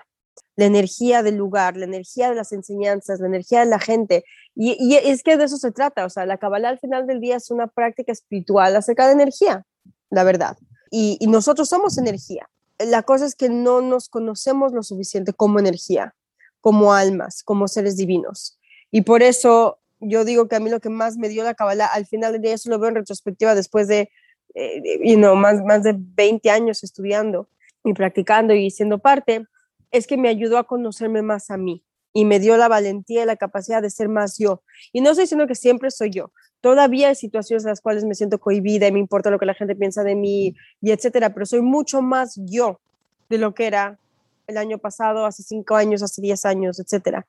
la 0.57 0.67
energía 0.67 1.23
del 1.23 1.37
lugar, 1.37 1.77
la 1.77 1.85
energía 1.85 2.29
de 2.29 2.37
las 2.37 2.53
enseñanzas, 2.53 3.21
la 3.21 3.27
energía 3.27 3.61
de 3.61 3.67
la 3.67 3.79
gente. 3.79 4.25
Y, 4.55 4.77
y 4.79 4.97
es 4.97 5.23
que 5.23 5.37
de 5.37 5.45
eso 5.45 5.57
se 5.57 5.73
trata, 5.73 6.05
o 6.05 6.11
sea, 6.11 6.27
la 6.27 6.39
Kabbalah 6.39 6.69
al 6.69 6.79
final 6.79 7.07
del 7.07 7.21
día 7.21 7.37
es 7.37 7.51
una 7.51 7.67
práctica 7.67 8.13
espiritual 8.13 8.77
acerca 8.77 9.07
de 9.07 9.13
energía, 9.13 9.65
la 10.11 10.25
verdad. 10.25 10.57
Y, 10.91 11.17
y 11.21 11.27
nosotros 11.27 11.69
somos 11.69 11.99
energía. 11.99 12.49
La 12.79 13.03
cosa 13.03 13.27
es 13.27 13.35
que 13.35 13.49
no 13.49 13.81
nos 13.81 14.09
conocemos 14.09 14.73
lo 14.73 14.83
suficiente 14.83 15.33
como 15.33 15.59
energía, 15.59 16.15
como 16.61 16.93
almas, 16.93 17.43
como 17.43 17.69
seres 17.69 17.97
divinos. 17.97 18.59
Y 18.91 19.03
por 19.03 19.23
eso 19.23 19.79
yo 20.07 20.25
digo 20.25 20.49
que 20.49 20.57
a 20.57 20.61
mí 20.61 20.71
lo 20.71 20.81
que 20.81 20.91
más 20.91 21.17
me 21.17 21.29
dio 21.29 21.45
la 21.45 21.55
Kabbalah, 21.55 21.87
al 21.87 22.07
final 22.07 22.33
del 22.33 22.43
día, 22.43 22.55
eso 22.55 22.71
lo 22.71 22.79
veo 22.79 22.89
en 22.89 22.97
retrospectiva 22.97 23.55
después 23.55 23.89
de, 23.89 24.11
eh, 24.55 25.01
you 25.03 25.19
más, 25.37 25.63
más 25.65 25.83
de 25.83 25.95
20 25.97 26.51
años 26.51 26.85
estudiando 26.85 27.49
y 27.85 27.93
practicando 27.93 28.55
y 28.55 28.71
siendo 28.71 28.99
parte, 28.99 29.47
es 29.91 30.07
que 30.07 30.17
me 30.17 30.29
ayudó 30.29 30.59
a 30.59 30.65
conocerme 30.65 31.23
más 31.23 31.51
a 31.51 31.57
mí 31.57 31.85
y 32.13 32.25
me 32.25 32.39
dio 32.39 32.57
la 32.57 32.69
valentía 32.69 33.25
y 33.25 33.27
la 33.27 33.37
capacidad 33.37 33.83
de 33.83 33.91
ser 33.91 34.09
más 34.09 34.39
yo. 34.39 34.63
Y 34.93 35.01
no 35.01 35.11
estoy 35.11 35.25
diciendo 35.25 35.47
que 35.47 35.55
siempre 35.55 35.91
soy 35.91 36.11
yo. 36.11 36.33
Todavía 36.61 37.09
hay 37.09 37.15
situaciones 37.15 37.65
en 37.65 37.71
las 37.71 37.81
cuales 37.81 38.05
me 38.05 38.15
siento 38.15 38.39
cohibida 38.39 38.87
y 38.87 38.93
me 38.93 39.01
importa 39.01 39.31
lo 39.31 39.39
que 39.39 39.47
la 39.47 39.55
gente 39.55 39.77
piensa 39.77 40.03
de 40.03 40.15
mí 40.15 40.55
y 40.81 40.91
etcétera, 40.93 41.35
pero 41.35 41.45
soy 41.45 41.61
mucho 41.61 42.01
más 42.01 42.41
yo 42.47 42.81
de 43.29 43.39
lo 43.39 43.55
que 43.55 43.67
era 43.67 43.99
el 44.47 44.57
año 44.57 44.79
pasado, 44.79 45.27
hace 45.27 45.43
cinco 45.43 45.75
años, 45.75 46.03
hace 46.03 46.23
diez 46.23 46.45
años, 46.45 46.79
etcétera. 46.79 47.27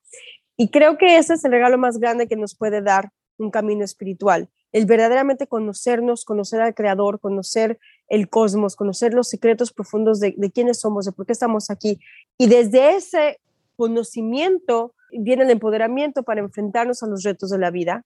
Y 0.57 0.69
creo 0.69 0.97
que 0.97 1.17
ese 1.17 1.33
es 1.33 1.45
el 1.45 1.51
regalo 1.51 1.77
más 1.77 1.97
grande 1.97 2.27
que 2.27 2.35
nos 2.35 2.55
puede 2.55 2.81
dar 2.81 3.11
un 3.37 3.51
camino 3.51 3.83
espiritual, 3.83 4.49
el 4.71 4.85
verdaderamente 4.85 5.47
conocernos, 5.47 6.25
conocer 6.25 6.61
al 6.61 6.73
Creador, 6.73 7.19
conocer 7.19 7.79
el 8.07 8.29
cosmos, 8.29 8.75
conocer 8.75 9.13
los 9.13 9.29
secretos 9.29 9.73
profundos 9.73 10.19
de, 10.19 10.33
quiénes 10.53 10.79
somos, 10.79 11.05
de 11.05 11.11
por 11.11 11.25
qué 11.25 11.33
estamos 11.33 11.69
aquí. 11.69 11.99
Y 12.37 12.47
desde 12.47 12.95
ese 12.95 13.39
conocimiento 13.75 14.93
viene 15.11 15.43
el 15.43 15.49
empoderamiento 15.49 16.23
para 16.23 16.41
enfrentarnos 16.41 17.03
a 17.03 17.07
los 17.07 17.23
retos 17.23 17.49
de 17.49 17.57
la 17.57 17.71
vida, 17.71 18.05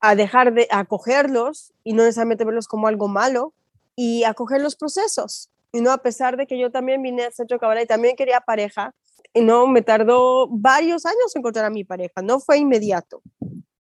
a 0.00 0.14
dejar 0.14 0.52
de 0.54 0.66
acogerlos 0.70 1.72
y 1.84 1.92
no 1.92 2.02
necesariamente 2.02 2.44
verlos 2.44 2.68
como 2.68 2.88
algo 2.88 3.08
malo 3.08 3.54
y 3.96 4.24
acoger 4.24 4.60
los 4.60 4.76
procesos. 4.76 5.50
Y 5.74 5.80
no, 5.80 5.90
a 5.90 5.98
pesar 5.98 6.36
de 6.36 6.46
que 6.46 6.56
yo 6.56 6.70
también 6.70 7.02
vine 7.02 7.24
al 7.24 7.32
centro 7.32 7.58
cabala 7.58 7.82
y 7.82 7.86
también 7.86 8.14
quería 8.14 8.40
pareja, 8.40 8.94
y 9.32 9.42
no, 9.42 9.66
me 9.66 9.82
tardó 9.82 10.46
varios 10.48 11.04
años 11.04 11.34
encontrar 11.34 11.64
a 11.64 11.70
mi 11.70 11.82
pareja, 11.82 12.22
no 12.22 12.38
fue 12.38 12.58
inmediato. 12.58 13.20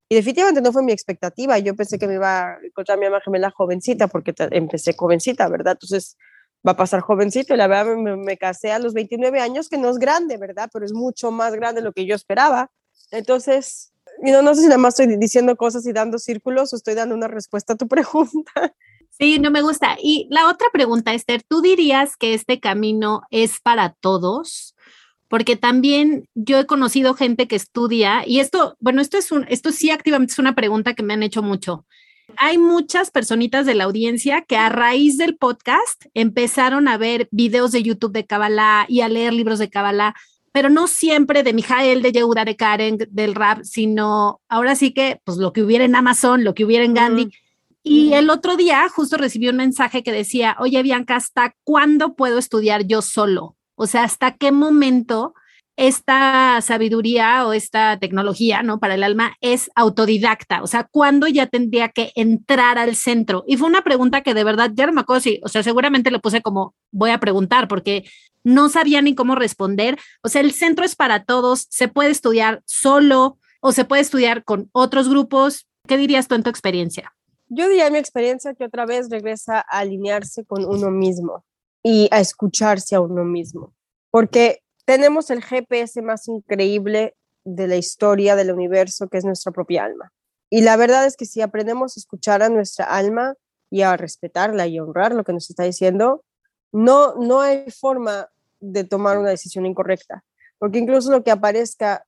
Y 0.10 0.16
definitivamente 0.16 0.60
no 0.60 0.72
fue 0.74 0.82
mi 0.82 0.92
expectativa. 0.92 1.60
Yo 1.60 1.76
pensé 1.76 2.00
que 2.00 2.08
me 2.08 2.16
iba 2.16 2.48
a 2.48 2.58
encontrar 2.64 2.98
mi 2.98 3.06
mamá 3.06 3.22
gemela 3.22 3.52
jovencita, 3.52 4.08
porque 4.08 4.34
empecé 4.50 4.96
jovencita, 4.98 5.48
¿verdad? 5.50 5.74
Entonces 5.74 6.18
va 6.68 6.72
a 6.72 6.76
pasar 6.76 7.02
jovencito. 7.02 7.54
Y 7.54 7.58
la 7.58 7.68
verdad 7.68 7.96
me, 7.96 8.18
me, 8.18 8.38
casé 8.38 8.72
a 8.72 8.80
los 8.80 8.96
29 8.96 9.40
años, 9.40 9.70
que 9.70 9.78
no 9.78 9.92
es 9.92 10.00
grande, 10.00 10.38
¿verdad? 10.38 10.72
Pero 10.74 10.86
es 10.86 10.94
mucho 10.94 11.30
más 11.30 11.54
grande 11.54 11.82
de 11.82 11.86
lo 11.86 11.94
que 11.94 12.08
yo 12.08 12.16
esperaba. 12.16 12.72
Entonces, 13.12 13.94
no, 14.20 14.42
no 14.42 14.56
sé 14.56 14.62
si 14.62 14.68
nada 14.68 14.80
más 14.80 15.00
estoy 15.00 15.16
diciendo 15.18 15.56
cosas 15.56 15.86
y 15.86 15.94
dando 15.94 16.18
círculos 16.18 16.74
o 16.74 16.76
estoy 16.76 16.96
dando 16.96 17.14
una 17.14 17.28
respuesta 17.28 17.74
a 17.74 17.78
tu 17.78 17.88
pregunta. 17.88 18.74
Sí, 19.20 19.38
no 19.38 19.51
me 19.51 19.62
gusta. 19.62 19.96
Y 20.01 20.27
la 20.32 20.50
otra 20.50 20.67
pregunta, 20.74 21.13
Esther, 21.13 21.43
¿tú 21.43 21.62
dirías 21.62 22.17
que 22.17 22.34
este 22.34 22.60
camino 22.60 23.22
es 23.29 23.60
para 23.62 23.93
todos? 23.93 24.75
Porque 25.27 25.55
también 25.55 26.27
yo 26.34 26.60
he 26.60 26.65
conocido 26.65 27.13
gente 27.13 27.48
que 27.48 27.55
estudia, 27.55 28.24
y 28.25 28.39
esto, 28.39 28.75
bueno, 28.79 29.01
esto 29.01 29.17
es 29.17 29.32
un, 29.32 29.46
esto 29.50 29.72
sí 29.72 29.91
activamente 29.91 30.34
es 30.34 30.39
una 30.39 30.55
pregunta 30.55 30.96
que 30.96 31.03
me 31.03 31.13
han 31.13 31.24
hecho 31.24 31.43
mucho. 31.43 31.86
Hay 32.38 32.58
muchas 32.58 33.12
personitas 33.12 33.65
de 33.65 33.75
la 33.75 33.84
audiencia 33.84 34.41
que 34.41 34.58
a 34.58 34.70
raíz 34.70 35.17
del 35.17 35.38
podcast 35.38 36.05
empezaron 36.15 36.88
a 36.88 36.98
ver 36.98 37.27
videos 37.32 37.72
de 37.72 37.84
YouTube 37.84 38.13
de 38.13 38.25
Kabbalah 38.25 38.86
y 38.88 39.01
a 39.01 39.10
leer 39.10 39.34
libros 39.34 39.60
de 39.60 39.70
Kabbalah, 39.70 40.15
pero 40.51 40.70
no 40.70 40.88
siempre 40.88 41.43
de 41.43 41.53
Mijael, 41.53 42.01
de 42.01 42.12
Yehuda, 42.12 42.46
de 42.46 42.55
Karen, 42.55 42.98
del 43.10 43.36
rap, 43.36 43.63
sino 43.63 44.41
ahora 44.50 44.75
sí 44.75 44.91
que, 44.91 45.20
pues 45.24 45.38
lo 45.38 45.53
que 45.53 45.62
hubiera 45.62 45.86
en 45.86 45.96
Amazon, 45.96 46.43
lo 46.43 46.53
que 46.53 46.65
hubiera 46.65 46.86
en 46.86 46.93
Gandhi. 46.93 47.32
Y 47.84 48.13
el 48.13 48.30
otro 48.30 48.56
día 48.56 48.88
justo 48.90 49.18
recibí 49.18 49.50
un 49.50 49.58
mensaje 49.58 50.04
que 50.04 50.12
decía, 50.12 50.56
oye 50.60 50.82
Bianca, 50.84 51.18
¿hasta 51.18 51.56
cuándo 51.63 52.16
puedo 52.16 52.38
estudiar 52.38 52.86
yo 52.86 53.02
solo? 53.02 53.58
O 53.75 53.88
sea, 53.88 54.04
¿hasta 54.04 54.38
qué 54.38 54.52
momento 54.52 55.34
esta 55.75 56.62
sabiduría 56.62 57.48
o 57.48 57.54
esta 57.54 57.98
tecnología, 57.98 58.62
¿no? 58.62 58.80
Para 58.80 58.96
el 58.96 59.04
alma 59.04 59.36
es 59.42 59.72
autodidacta. 59.75 60.62
O 60.62 60.68
sea, 60.68 60.88
¿cuándo 60.90 61.28
ya 61.28 61.48
tendría 61.48 61.90
que 61.90 62.12
entrar 62.16 62.78
al 62.78 62.96
centro? 62.96 63.44
Y 63.48 63.58
fue 63.58 63.68
una 63.68 63.84
pregunta 63.84 64.22
que 64.22 64.34
de 64.34 64.44
verdad 64.44 64.72
ya 64.74 64.86
no 64.86 64.94
me 64.94 65.02
acuerdo 65.02 65.22
si, 65.22 65.40
o 65.44 65.48
sea, 65.48 65.63
seguramente 65.63 66.12
le 66.12 66.20
puse 66.20 66.42
como 66.42 66.75
voy 66.92 67.10
a 67.10 67.20
preguntar 67.20 67.68
porque 67.68 68.06
no 68.44 68.70
sabía 68.70 69.02
ni 69.02 69.16
cómo 69.16 69.36
responder. 69.36 69.98
O 70.22 70.30
sea, 70.30 70.42
el 70.42 70.52
centro 70.52 70.86
es 70.86 70.96
para 70.96 71.24
todos, 71.24 71.68
se 71.70 71.88
puede 71.88 72.12
estudiar 72.12 72.62
solo 72.66 73.40
o 73.62 73.72
se 73.72 73.86
puede 73.86 74.02
estudiar 74.02 74.44
con 74.44 74.70
otros 74.74 75.10
grupos. 75.10 75.68
¿Qué 75.88 75.98
dirías 75.98 76.28
tú 76.28 76.36
en 76.36 76.44
tu 76.44 76.50
experiencia? 76.50 77.13
Yo 77.55 77.69
diría 77.69 77.91
mi 77.91 78.00
experiencia 78.00 78.55
que 78.55 78.65
otra 78.65 78.86
vez 78.86 79.10
regresa 79.10 79.60
a 79.60 79.79
alinearse 79.79 80.43
con 80.43 80.65
uno 80.65 80.89
mismo 80.89 81.45
y 81.83 82.07
a 82.12 82.19
escucharse 82.19 82.95
a 82.95 83.01
uno 83.01 83.24
mismo, 83.24 83.74
porque 84.10 84.63
tenemos 84.86 85.29
el 85.29 85.43
GPS 85.43 86.01
más 86.01 86.27
increíble 86.27 87.15
de 87.43 87.67
la 87.67 87.75
historia 87.75 88.36
del 88.36 88.51
universo, 88.51 89.07
que 89.07 89.17
es 89.17 89.25
nuestra 89.25 89.51
propia 89.51 89.83
alma. 89.83 90.12
Y 90.50 90.62
la 90.62 90.77
verdad 90.77 91.05
es 91.05 91.15
que 91.15 91.25
si 91.25 91.41
aprendemos 91.41 91.95
a 91.95 92.00
escuchar 92.00 92.41
a 92.41 92.50
nuestra 92.50 92.86
alma 92.86 93.36
y 93.69 93.83
a 93.83 93.98
respetarla 93.98 94.65
y 94.65 94.79
honrar 94.79 95.13
lo 95.13 95.24
que 95.24 95.33
nos 95.33 95.50
está 95.50 95.63
diciendo, 95.63 96.24
no, 96.72 97.15
no 97.15 97.41
hay 97.41 97.69
forma 97.69 98.29
de 98.60 98.83
tomar 98.83 99.19
una 99.19 99.29
decisión 99.29 99.65
incorrecta, 99.65 100.24
porque 100.57 100.79
incluso 100.79 101.12
lo 101.12 101.24
que 101.24 101.31
aparezca 101.31 102.05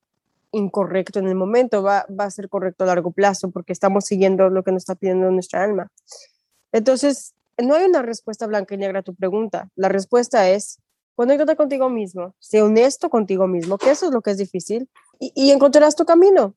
incorrecto 0.56 1.18
en 1.18 1.28
el 1.28 1.34
momento, 1.34 1.82
va, 1.82 2.06
va 2.08 2.24
a 2.24 2.30
ser 2.30 2.48
correcto 2.48 2.84
a 2.84 2.88
largo 2.88 3.12
plazo 3.12 3.50
porque 3.50 3.72
estamos 3.72 4.04
siguiendo 4.04 4.48
lo 4.48 4.62
que 4.62 4.72
nos 4.72 4.82
está 4.82 4.94
pidiendo 4.94 5.30
nuestra 5.30 5.62
alma. 5.62 5.90
Entonces, 6.72 7.34
no 7.58 7.74
hay 7.74 7.86
una 7.86 8.02
respuesta 8.02 8.46
blanca 8.46 8.74
y 8.74 8.78
negra 8.78 9.00
a 9.00 9.02
tu 9.02 9.14
pregunta. 9.14 9.70
La 9.76 9.88
respuesta 9.88 10.48
es, 10.50 10.80
conéctate 11.14 11.56
contigo 11.56 11.88
mismo, 11.88 12.34
sé 12.38 12.62
honesto 12.62 13.08
contigo 13.08 13.46
mismo, 13.46 13.78
que 13.78 13.90
eso 13.90 14.06
es 14.06 14.12
lo 14.12 14.20
que 14.20 14.32
es 14.32 14.38
difícil, 14.38 14.88
y, 15.18 15.50
encontrarás 15.50 15.96
tu 15.96 16.04
camino. 16.04 16.54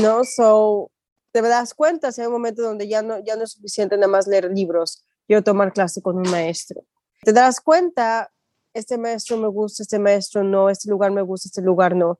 ¿no? 0.00 0.24
So, 0.24 0.90
te 1.32 1.40
das 1.42 1.74
cuenta 1.74 2.12
si 2.12 2.20
hay 2.20 2.26
un 2.26 2.34
momento 2.34 2.62
donde 2.62 2.86
ya 2.86 3.02
no, 3.02 3.18
ya 3.24 3.36
no 3.36 3.44
es 3.44 3.52
suficiente 3.52 3.96
nada 3.96 4.08
más 4.08 4.26
leer 4.26 4.50
libros, 4.50 5.04
yo 5.28 5.42
tomar 5.42 5.72
clase 5.72 6.02
con 6.02 6.16
un 6.16 6.30
maestro. 6.30 6.84
Te 7.22 7.32
das 7.32 7.60
cuenta, 7.60 8.30
este 8.74 8.98
maestro 8.98 9.38
me 9.38 9.48
gusta, 9.48 9.82
este 9.82 9.98
maestro 9.98 10.44
no, 10.44 10.68
este 10.68 10.90
lugar 10.90 11.10
me 11.10 11.22
gusta, 11.22 11.48
este 11.48 11.62
lugar 11.62 11.96
no. 11.96 12.18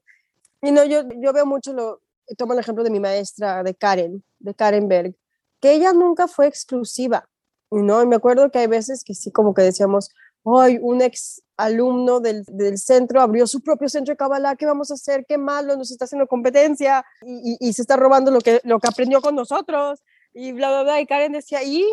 Y 0.65 0.73
no, 0.73 0.83
yo, 0.85 1.03
yo 1.17 1.33
veo 1.35 1.45
mucho, 1.45 1.75
lo, 1.75 2.01
tomo 2.39 2.55
el 2.55 2.59
ejemplo 2.59 2.83
de 2.83 2.91
mi 2.91 2.99
maestra, 2.99 3.63
de 3.63 3.75
Karen, 3.75 4.25
de 4.39 4.55
Karen 4.55 4.89
Berg, 4.89 5.15
que 5.61 5.75
ella 5.75 5.93
nunca 5.93 6.27
fue 6.27 6.47
exclusiva, 6.47 7.29
¿no? 7.71 8.03
Y 8.03 8.07
me 8.07 8.17
acuerdo 8.17 8.51
que 8.51 8.61
hay 8.61 8.67
veces 8.67 9.05
que 9.05 9.15
sí, 9.15 9.31
como 9.31 9.53
que 9.53 9.61
decíamos, 9.61 10.11
hoy 10.43 10.79
un 10.81 11.03
ex 11.03 11.43
alumno 11.59 12.21
del, 12.21 12.45
del, 12.47 12.79
centro 12.79 13.21
abrió 13.21 13.47
su 13.47 13.61
propio 13.61 13.91
centro 13.91 14.13
de 14.13 14.17
Kabbalah, 14.17 14.57
¿qué 14.57 14.65
vamos 14.65 14.91
a 14.91 14.95
hacer? 14.95 15.27
Qué 15.27 15.37
malo, 15.37 15.77
nos 15.77 15.91
está 15.91 16.07
haciendo 16.07 16.27
competencia 16.27 17.05
y, 17.23 17.57
y, 17.61 17.69
y, 17.69 17.73
se 17.75 17.83
está 17.83 17.97
robando 17.97 18.31
lo 18.31 18.41
que, 18.41 18.63
lo 18.65 18.81
que 18.81 18.89
aprendió 18.89 19.21
con 19.21 19.35
nosotros 19.35 20.03
y 20.33 20.53
bla, 20.53 20.71
bla, 20.71 20.83
bla. 20.83 21.01
Y 21.03 21.07
Karen 21.07 21.33
decía, 21.33 21.63
y 21.63 21.85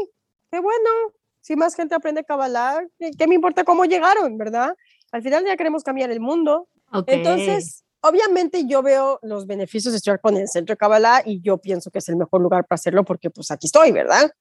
qué 0.49 0.61
bueno, 0.61 0.89
si 1.41 1.57
más 1.57 1.75
gente 1.75 1.93
aprende 1.93 2.23
Kabbalah, 2.23 2.81
¿qué, 2.97 3.11
¿qué, 3.11 3.27
me 3.27 3.35
importa 3.35 3.65
cómo 3.65 3.83
llegaron, 3.83 4.37
verdad? 4.37 4.77
Al 5.11 5.21
final 5.21 5.43
ya 5.45 5.57
queremos 5.57 5.83
cambiar 5.83 6.09
el 6.09 6.21
mundo. 6.21 6.69
Okay. 6.93 7.17
Entonces, 7.17 7.83
obviamente 8.01 8.65
yo 8.67 8.81
veo 8.81 9.19
los 9.21 9.47
beneficios 9.47 9.93
de 9.93 9.97
estudiar 9.97 10.19
con 10.19 10.37
el 10.37 10.47
Centro 10.47 10.73
de 10.73 10.77
Kabbalah 10.77 11.21
y 11.25 11.41
yo 11.41 11.57
pienso 11.57 11.91
que 11.91 11.99
es 11.99 12.09
el 12.09 12.17
mejor 12.17 12.41
lugar 12.41 12.65
para 12.65 12.75
hacerlo 12.75 13.03
porque 13.03 13.29
pues 13.29 13.51
aquí 13.51 13.67
estoy, 13.67 13.91
¿verdad? 13.91 14.31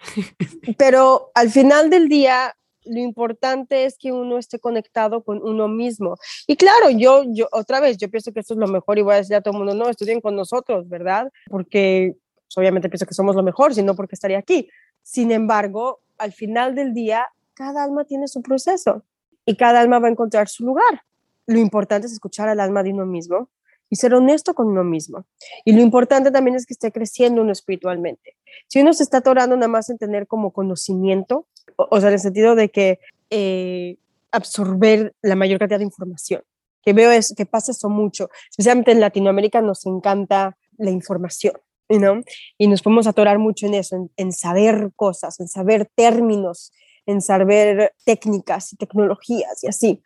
Pero 0.78 1.30
al 1.34 1.50
final 1.50 1.90
del 1.90 2.08
día, 2.08 2.54
lo 2.84 3.00
importante 3.00 3.84
es 3.84 3.96
que 3.98 4.12
uno 4.12 4.38
esté 4.38 4.58
conectado 4.58 5.22
con 5.22 5.42
uno 5.42 5.68
mismo. 5.68 6.16
Y 6.46 6.56
claro, 6.56 6.90
yo, 6.90 7.22
yo 7.28 7.48
otra 7.52 7.80
vez, 7.80 7.96
yo 7.96 8.10
pienso 8.10 8.32
que 8.32 8.40
esto 8.40 8.54
es 8.54 8.60
lo 8.60 8.68
mejor 8.68 8.98
y 8.98 9.02
voy 9.02 9.14
a 9.14 9.18
decir 9.18 9.36
a 9.36 9.40
todo 9.40 9.54
el 9.54 9.58
mundo, 9.58 9.74
no, 9.74 9.88
estudien 9.88 10.20
con 10.20 10.36
nosotros, 10.36 10.88
¿verdad? 10.88 11.30
Porque 11.48 12.16
pues, 12.46 12.58
obviamente 12.58 12.88
pienso 12.88 13.06
que 13.06 13.14
somos 13.14 13.36
lo 13.36 13.42
mejor, 13.42 13.74
sino 13.74 13.94
porque 13.94 14.14
estaría 14.14 14.38
aquí. 14.38 14.68
Sin 15.02 15.30
embargo, 15.32 16.00
al 16.18 16.32
final 16.32 16.74
del 16.74 16.92
día, 16.92 17.26
cada 17.54 17.84
alma 17.84 18.04
tiene 18.04 18.28
su 18.28 18.42
proceso 18.42 19.04
y 19.46 19.56
cada 19.56 19.80
alma 19.80 19.98
va 19.98 20.08
a 20.08 20.10
encontrar 20.10 20.48
su 20.48 20.64
lugar 20.64 21.02
lo 21.46 21.58
importante 21.58 22.06
es 22.06 22.12
escuchar 22.12 22.48
al 22.48 22.60
alma 22.60 22.82
de 22.82 22.92
uno 22.92 23.06
mismo 23.06 23.50
y 23.90 23.96
ser 23.96 24.14
honesto 24.14 24.54
con 24.54 24.68
uno 24.68 24.84
mismo. 24.84 25.26
Y 25.64 25.72
lo 25.72 25.80
importante 25.80 26.30
también 26.30 26.56
es 26.56 26.66
que 26.66 26.74
esté 26.74 26.90
creciendo 26.90 27.42
uno 27.42 27.52
espiritualmente. 27.52 28.36
Si 28.68 28.80
uno 28.80 28.92
se 28.92 29.02
está 29.02 29.18
atorando 29.18 29.56
nada 29.56 29.68
más 29.68 29.90
en 29.90 29.98
tener 29.98 30.26
como 30.26 30.52
conocimiento, 30.52 31.46
o, 31.76 32.00
sea, 32.00 32.08
en 32.08 32.14
el 32.14 32.20
sentido 32.20 32.54
de 32.54 32.70
que 32.70 32.98
eh, 33.30 33.96
absorber 34.30 35.14
la 35.22 35.36
mayor 35.36 35.58
cantidad 35.58 35.78
de 35.78 35.84
información, 35.84 36.42
que 36.82 36.92
veo 36.92 37.10
es 37.10 37.34
que 37.36 37.46
pasa 37.46 37.72
eso 37.72 37.88
mucho, 37.88 38.30
especialmente 38.50 38.92
en 38.92 39.00
Latinoamérica 39.00 39.60
nos 39.62 39.86
encanta 39.86 40.56
la 40.76 40.90
información. 40.90 41.54
¿no? 41.88 42.22
Y 42.58 42.66
nos 42.66 42.82
podemos 42.82 43.06
atorar 43.06 43.38
mucho 43.38 43.66
en 43.66 43.74
eso, 43.74 43.96
en, 43.96 44.10
en 44.16 44.32
saber 44.32 44.90
cosas, 44.96 45.38
en 45.38 45.48
saber 45.48 45.88
términos, 45.94 46.72
en 47.06 47.20
saber 47.20 47.92
técnicas 48.04 48.72
y 48.72 48.76
tecnologías 48.76 49.62
y 49.62 49.66
así 49.68 50.02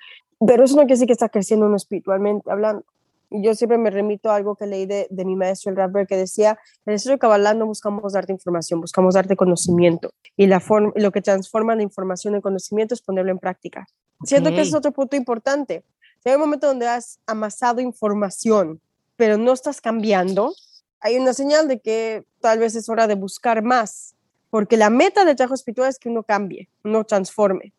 pero 0.47 0.65
eso 0.65 0.77
no 0.77 0.83
quiere 0.83 0.95
decir 0.95 1.07
que 1.07 1.13
está 1.13 1.29
creciendo 1.29 1.67
uno 1.67 1.77
espiritualmente 1.77 2.51
hablando. 2.51 2.85
Y 3.31 3.43
yo 3.43 3.55
siempre 3.55 3.77
me 3.77 3.91
remito 3.91 4.31
a 4.31 4.37
algo 4.37 4.57
que 4.57 4.67
leí 4.67 4.87
de, 4.87 5.07
de 5.11 5.25
mi 5.25 5.37
maestro, 5.37 5.71
el 5.71 5.77
rapper, 5.77 6.07
que 6.07 6.17
decía, 6.17 6.59
en 6.87 6.93
el 6.93 6.95
estudio 6.95 7.19
Kabbalah 7.19 7.53
no 7.53 7.67
buscamos 7.67 8.15
darte 8.15 8.33
información, 8.33 8.81
buscamos 8.81 9.15
darte 9.15 9.37
conocimiento. 9.37 10.13
Y 10.37 10.47
la 10.47 10.61
forma, 10.61 10.93
lo 10.97 11.13
que 11.13 11.21
transforma 11.21 11.75
la 11.75 11.83
información 11.83 12.35
en 12.35 12.41
conocimiento 12.41 12.95
es 12.95 13.03
ponerlo 13.03 13.31
en 13.31 13.39
práctica. 13.39 13.87
Okay. 14.21 14.29
Siento 14.29 14.51
que 14.51 14.61
ese 14.61 14.71
es 14.71 14.75
otro 14.75 14.93
punto 14.93 15.15
importante. 15.15 15.85
Si 16.23 16.31
hay 16.31 16.37
un 16.37 16.41
momento 16.41 16.67
donde 16.67 16.89
has 16.89 17.21
amasado 17.27 17.81
información, 17.81 18.81
pero 19.17 19.37
no 19.37 19.53
estás 19.53 19.81
cambiando, 19.81 20.55
hay 21.01 21.17
una 21.17 21.35
señal 21.35 21.69
de 21.69 21.81
que 21.81 22.25
tal 22.41 22.59
vez 22.61 22.75
es 22.75 22.89
hora 22.89 23.07
de 23.07 23.15
buscar 23.15 23.63
más, 23.63 24.15
porque 24.51 24.77
la 24.77 24.91
meta 24.91 25.25
del 25.25 25.37
trabajo 25.37 25.55
espiritual 25.55 25.91
es 25.91 25.99
que 25.99 26.09
uno 26.09 26.23
cambie, 26.23 26.69
uno 26.83 27.05
transforme. 27.05 27.75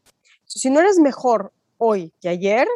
Si 0.46 0.70
no 0.70 0.80
eres 0.80 1.00
mejor 1.00 1.52
hoy 1.80 2.14
que 2.22 2.30
ayer, 2.30 2.68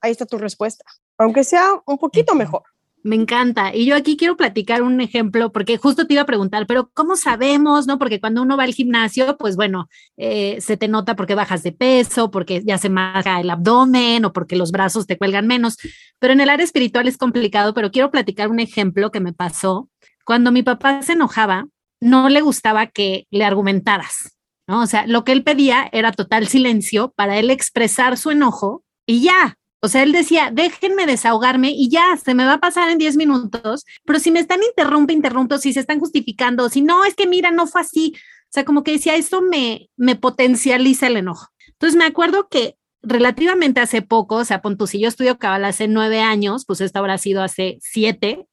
ahí 0.00 0.10
está 0.10 0.24
tu 0.24 0.38
respuesta, 0.38 0.84
aunque 1.18 1.44
sea 1.44 1.82
un 1.84 1.98
poquito 1.98 2.34
mejor. 2.34 2.62
Me 3.04 3.16
encanta. 3.16 3.74
Y 3.74 3.84
yo 3.84 3.96
aquí 3.96 4.16
quiero 4.16 4.34
platicar 4.34 4.80
un 4.80 4.98
ejemplo, 5.02 5.52
porque 5.52 5.76
justo 5.76 6.06
te 6.06 6.14
iba 6.14 6.22
a 6.22 6.26
preguntar, 6.26 6.66
pero 6.66 6.88
¿cómo 6.94 7.16
sabemos, 7.16 7.86
no? 7.86 7.98
Porque 7.98 8.18
cuando 8.18 8.40
uno 8.40 8.56
va 8.56 8.62
al 8.62 8.72
gimnasio, 8.72 9.36
pues 9.36 9.56
bueno, 9.56 9.90
eh, 10.16 10.58
se 10.62 10.78
te 10.78 10.88
nota 10.88 11.14
porque 11.14 11.34
bajas 11.34 11.62
de 11.62 11.72
peso, 11.72 12.30
porque 12.30 12.62
ya 12.64 12.78
se 12.78 12.88
maja 12.88 13.40
el 13.40 13.50
abdomen 13.50 14.24
o 14.24 14.32
porque 14.32 14.56
los 14.56 14.72
brazos 14.72 15.06
te 15.06 15.18
cuelgan 15.18 15.46
menos. 15.46 15.76
Pero 16.18 16.32
en 16.32 16.40
el 16.40 16.48
área 16.48 16.64
espiritual 16.64 17.06
es 17.06 17.18
complicado, 17.18 17.74
pero 17.74 17.90
quiero 17.90 18.10
platicar 18.10 18.48
un 18.48 18.58
ejemplo 18.58 19.10
que 19.10 19.20
me 19.20 19.34
pasó. 19.34 19.90
Cuando 20.24 20.50
mi 20.50 20.62
papá 20.62 21.02
se 21.02 21.12
enojaba, 21.12 21.66
no 22.00 22.30
le 22.30 22.40
gustaba 22.40 22.86
que 22.86 23.26
le 23.30 23.44
argumentaras. 23.44 24.34
¿No? 24.66 24.82
O 24.82 24.86
sea, 24.86 25.06
lo 25.06 25.24
que 25.24 25.32
él 25.32 25.44
pedía 25.44 25.88
era 25.92 26.12
total 26.12 26.48
silencio 26.48 27.12
para 27.16 27.38
él 27.38 27.50
expresar 27.50 28.16
su 28.16 28.30
enojo 28.30 28.84
y 29.06 29.22
ya. 29.22 29.56
O 29.80 29.88
sea, 29.88 30.02
él 30.02 30.12
decía, 30.12 30.50
déjenme 30.50 31.04
desahogarme 31.04 31.70
y 31.70 31.90
ya, 31.90 32.16
se 32.16 32.34
me 32.34 32.46
va 32.46 32.54
a 32.54 32.60
pasar 32.60 32.88
en 32.88 32.96
10 32.96 33.16
minutos, 33.16 33.84
pero 34.06 34.18
si 34.18 34.30
me 34.30 34.40
están 34.40 34.62
interrumpe, 34.62 35.12
interrumpo, 35.12 35.58
si 35.58 35.74
se 35.74 35.80
están 35.80 36.00
justificando, 36.00 36.70
si 36.70 36.80
no, 36.80 37.04
es 37.04 37.14
que 37.14 37.26
mira, 37.26 37.50
no 37.50 37.66
fue 37.66 37.82
así. 37.82 38.14
O 38.16 38.48
sea, 38.54 38.64
como 38.64 38.82
que 38.82 38.92
decía, 38.92 39.14
eso 39.14 39.42
me, 39.42 39.90
me 39.96 40.16
potencializa 40.16 41.08
el 41.08 41.18
enojo. 41.18 41.48
Entonces 41.68 41.98
me 41.98 42.06
acuerdo 42.06 42.48
que 42.48 42.76
relativamente 43.02 43.80
hace 43.80 44.00
poco, 44.00 44.36
o 44.36 44.44
sea, 44.44 44.62
pon 44.62 44.78
si 44.86 45.00
yo 45.00 45.08
estudio 45.08 45.38
cabal 45.38 45.64
hace 45.66 45.88
nueve 45.88 46.20
años, 46.20 46.64
pues 46.64 46.80
esta 46.80 47.00
habrá 47.00 47.18
sido 47.18 47.42
hace 47.42 47.78
siete, 47.80 48.46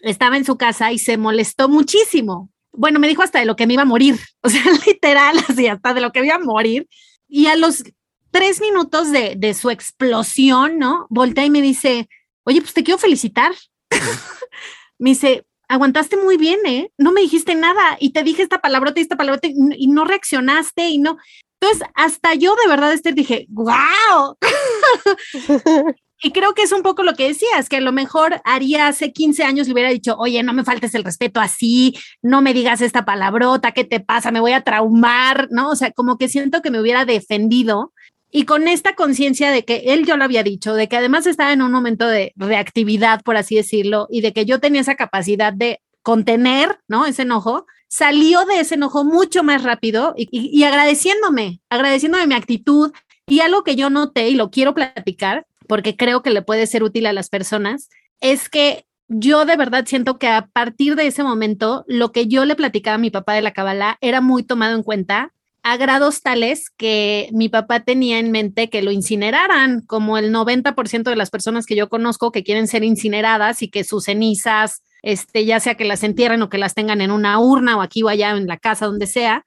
estaba 0.00 0.36
en 0.36 0.44
su 0.44 0.56
casa 0.56 0.92
y 0.92 0.98
se 0.98 1.16
molestó 1.16 1.68
muchísimo. 1.68 2.50
Bueno, 2.72 2.98
me 2.98 3.08
dijo 3.08 3.22
hasta 3.22 3.38
de 3.38 3.44
lo 3.44 3.56
que 3.56 3.66
me 3.66 3.74
iba 3.74 3.82
a 3.82 3.86
morir, 3.86 4.18
o 4.42 4.48
sea, 4.48 4.62
literal, 4.86 5.38
así, 5.48 5.66
hasta 5.66 5.94
de 5.94 6.00
lo 6.00 6.12
que 6.12 6.20
me 6.20 6.26
iba 6.26 6.36
a 6.36 6.40
morir. 6.40 6.88
Y 7.28 7.46
a 7.46 7.56
los 7.56 7.84
tres 8.30 8.60
minutos 8.60 9.10
de, 9.10 9.34
de 9.36 9.54
su 9.54 9.70
explosión, 9.70 10.78
¿no? 10.78 11.06
Voltea 11.10 11.44
y 11.44 11.50
me 11.50 11.62
dice, 11.62 12.08
oye, 12.44 12.60
pues 12.60 12.74
te 12.74 12.82
quiero 12.82 12.98
felicitar. 12.98 13.52
me 14.98 15.10
dice, 15.10 15.46
aguantaste 15.68 16.16
muy 16.16 16.36
bien, 16.36 16.60
¿eh? 16.66 16.90
No 16.98 17.12
me 17.12 17.22
dijiste 17.22 17.54
nada 17.54 17.96
y 17.98 18.10
te 18.10 18.22
dije 18.22 18.42
esta 18.42 18.60
palabrota 18.60 19.00
y 19.00 19.02
esta 19.02 19.16
palabrota 19.16 19.48
y 19.48 19.86
no 19.86 20.04
reaccionaste 20.04 20.88
y 20.88 20.98
no. 20.98 21.18
Entonces, 21.60 21.88
hasta 21.94 22.34
yo 22.34 22.56
de 22.56 22.68
verdad, 22.68 22.92
Esther, 22.92 23.14
dije, 23.14 23.46
wow. 23.48 24.36
y 26.22 26.30
creo 26.30 26.54
que 26.54 26.62
es 26.62 26.72
un 26.72 26.82
poco 26.82 27.02
lo 27.02 27.14
que 27.14 27.28
decías, 27.28 27.68
que 27.68 27.76
a 27.76 27.80
lo 27.80 27.92
mejor 27.92 28.40
haría 28.44 28.86
hace 28.86 29.12
15 29.12 29.42
años 29.42 29.66
le 29.66 29.72
hubiera 29.72 29.90
dicho, 29.90 30.16
oye, 30.18 30.42
no 30.42 30.52
me 30.52 30.64
faltes 30.64 30.94
el 30.94 31.04
respeto 31.04 31.40
así, 31.40 31.98
no 32.22 32.42
me 32.42 32.54
digas 32.54 32.80
esta 32.80 33.04
palabrota, 33.04 33.72
¿qué 33.72 33.84
te 33.84 33.98
pasa? 33.98 34.30
Me 34.30 34.40
voy 34.40 34.52
a 34.52 34.62
traumar, 34.62 35.48
¿no? 35.50 35.70
O 35.70 35.76
sea, 35.76 35.90
como 35.90 36.18
que 36.18 36.28
siento 36.28 36.62
que 36.62 36.70
me 36.70 36.80
hubiera 36.80 37.04
defendido. 37.04 37.92
Y 38.30 38.44
con 38.44 38.68
esta 38.68 38.94
conciencia 38.94 39.50
de 39.50 39.64
que 39.64 39.82
él 39.86 40.06
yo 40.06 40.16
lo 40.16 40.24
había 40.24 40.42
dicho, 40.42 40.74
de 40.74 40.88
que 40.88 40.96
además 40.96 41.26
estaba 41.26 41.52
en 41.52 41.60
un 41.60 41.72
momento 41.72 42.06
de 42.06 42.32
reactividad, 42.36 43.20
por 43.22 43.36
así 43.36 43.56
decirlo, 43.56 44.06
y 44.08 44.20
de 44.20 44.32
que 44.32 44.46
yo 44.46 44.60
tenía 44.60 44.80
esa 44.80 44.94
capacidad 44.94 45.52
de 45.52 45.80
contener, 46.02 46.78
¿no? 46.88 47.04
Ese 47.04 47.22
enojo, 47.22 47.66
salió 47.88 48.46
de 48.46 48.60
ese 48.60 48.76
enojo 48.76 49.04
mucho 49.04 49.42
más 49.42 49.62
rápido 49.64 50.14
y, 50.16 50.62
agradeciéndome, 50.62 51.60
agradeciéndome 51.68 52.26
mi 52.26 52.34
actitud 52.34 52.92
y 53.26 53.40
algo 53.40 53.64
que 53.64 53.76
yo 53.76 53.90
noté 53.90 54.30
y 54.30 54.34
lo 54.34 54.50
quiero 54.50 54.72
platicar 54.72 55.46
porque 55.66 55.96
creo 55.96 56.22
que 56.22 56.30
le 56.30 56.42
puede 56.42 56.66
ser 56.66 56.82
útil 56.82 57.06
a 57.06 57.12
las 57.12 57.28
personas, 57.28 57.88
es 58.20 58.48
que 58.48 58.86
yo 59.08 59.44
de 59.44 59.56
verdad 59.56 59.84
siento 59.86 60.18
que 60.18 60.28
a 60.28 60.48
partir 60.52 60.96
de 60.96 61.06
ese 61.06 61.22
momento, 61.22 61.84
lo 61.86 62.12
que 62.12 62.26
yo 62.26 62.44
le 62.44 62.54
platicaba 62.56 62.94
a 62.94 62.98
mi 62.98 63.10
papá 63.10 63.34
de 63.34 63.42
la 63.42 63.52
Kabbalah 63.52 63.98
era 64.00 64.20
muy 64.20 64.42
tomado 64.42 64.74
en 64.74 64.82
cuenta 64.82 65.32
a 65.62 65.76
grados 65.76 66.22
tales 66.22 66.70
que 66.70 67.28
mi 67.32 67.48
papá 67.48 67.80
tenía 67.80 68.18
en 68.18 68.32
mente 68.32 68.68
que 68.68 68.82
lo 68.82 68.90
incineraran, 68.90 69.82
como 69.82 70.18
el 70.18 70.32
90% 70.32 71.04
de 71.04 71.16
las 71.16 71.30
personas 71.30 71.66
que 71.66 71.76
yo 71.76 71.88
conozco 71.88 72.32
que 72.32 72.42
quieren 72.42 72.66
ser 72.66 72.82
incineradas 72.82 73.62
y 73.62 73.68
que 73.68 73.84
sus 73.84 74.04
cenizas 74.04 74.82
este, 75.02 75.44
ya 75.44 75.60
sea 75.60 75.74
que 75.74 75.84
las 75.84 76.04
entierren 76.04 76.42
o 76.42 76.48
que 76.48 76.58
las 76.58 76.74
tengan 76.74 77.00
en 77.00 77.10
una 77.10 77.38
urna 77.38 77.76
o 77.76 77.82
aquí 77.82 78.02
o 78.02 78.08
allá 78.08 78.30
en 78.30 78.46
la 78.46 78.56
casa, 78.56 78.86
donde 78.86 79.06
sea. 79.06 79.44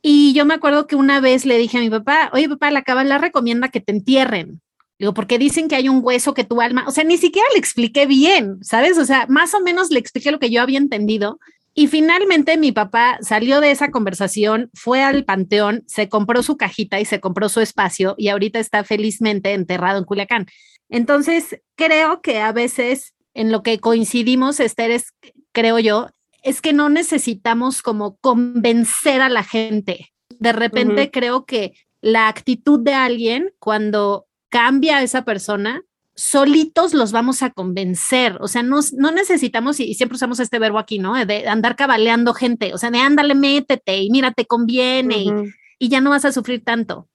Y 0.00 0.32
yo 0.32 0.44
me 0.44 0.54
acuerdo 0.54 0.86
que 0.86 0.96
una 0.96 1.20
vez 1.20 1.44
le 1.44 1.58
dije 1.58 1.78
a 1.78 1.80
mi 1.80 1.90
papá, 1.90 2.30
oye 2.32 2.48
papá, 2.48 2.70
la 2.70 2.82
cabala 2.82 3.18
recomienda 3.18 3.68
que 3.68 3.80
te 3.80 3.92
entierren. 3.92 4.60
Digo, 4.98 5.12
porque 5.12 5.38
dicen 5.38 5.68
que 5.68 5.76
hay 5.76 5.88
un 5.88 6.00
hueso 6.02 6.32
que 6.32 6.44
tu 6.44 6.60
alma, 6.60 6.84
o 6.86 6.90
sea, 6.90 7.04
ni 7.04 7.18
siquiera 7.18 7.46
le 7.52 7.58
expliqué 7.58 8.06
bien, 8.06 8.58
¿sabes? 8.62 8.96
O 8.98 9.04
sea, 9.04 9.26
más 9.28 9.52
o 9.54 9.60
menos 9.60 9.90
le 9.90 9.98
expliqué 9.98 10.30
lo 10.30 10.38
que 10.38 10.50
yo 10.50 10.62
había 10.62 10.78
entendido. 10.78 11.38
Y 11.74 11.88
finalmente 11.88 12.56
mi 12.56 12.72
papá 12.72 13.18
salió 13.20 13.60
de 13.60 13.70
esa 13.70 13.90
conversación, 13.90 14.70
fue 14.72 15.02
al 15.02 15.26
panteón, 15.26 15.84
se 15.86 16.08
compró 16.08 16.42
su 16.42 16.56
cajita 16.56 16.98
y 17.00 17.04
se 17.04 17.20
compró 17.20 17.50
su 17.50 17.60
espacio 17.60 18.14
y 18.16 18.28
ahorita 18.28 18.58
está 18.58 18.82
felizmente 18.82 19.52
enterrado 19.52 19.98
en 19.98 20.04
Culiacán. 20.04 20.46
Entonces, 20.88 21.60
creo 21.74 22.22
que 22.22 22.40
a 22.40 22.52
veces 22.52 23.12
en 23.36 23.52
lo 23.52 23.62
que 23.62 23.78
coincidimos, 23.78 24.58
Esther, 24.60 24.90
es, 24.90 25.12
creo 25.52 25.78
yo, 25.78 26.08
es 26.42 26.62
que 26.62 26.72
no 26.72 26.88
necesitamos 26.88 27.82
como 27.82 28.16
convencer 28.16 29.20
a 29.20 29.28
la 29.28 29.44
gente. 29.44 30.12
De 30.38 30.52
repente 30.52 31.10
creo 31.10 31.44
que 31.44 31.74
la 32.00 32.28
actitud 32.28 32.80
de 32.80 32.94
alguien, 32.94 33.52
cuando 33.58 34.25
cambia 34.56 34.96
a 34.96 35.02
esa 35.02 35.22
persona, 35.22 35.82
solitos 36.14 36.94
los 36.94 37.12
vamos 37.12 37.42
a 37.42 37.50
convencer. 37.50 38.38
O 38.40 38.48
sea, 38.48 38.62
no, 38.62 38.80
no 38.94 39.10
necesitamos, 39.10 39.78
y, 39.80 39.92
siempre 39.92 40.16
usamos 40.16 40.40
este 40.40 40.58
verbo 40.58 40.78
aquí, 40.78 40.98
¿no? 40.98 41.12
De 41.26 41.46
andar 41.46 41.76
cabaleando 41.76 42.32
gente, 42.32 42.72
o 42.72 42.78
sea, 42.78 42.90
de 42.90 42.98
ándale, 42.98 43.34
métete 43.34 43.98
y 43.98 44.08
mira, 44.08 44.32
te 44.32 44.46
conviene 44.46 45.18
y, 45.18 45.30
y 45.78 45.90
ya 45.90 46.00
no 46.00 46.08
vas 46.08 46.24
a 46.24 46.32
sufrir 46.32 46.64
tanto. 46.64 47.06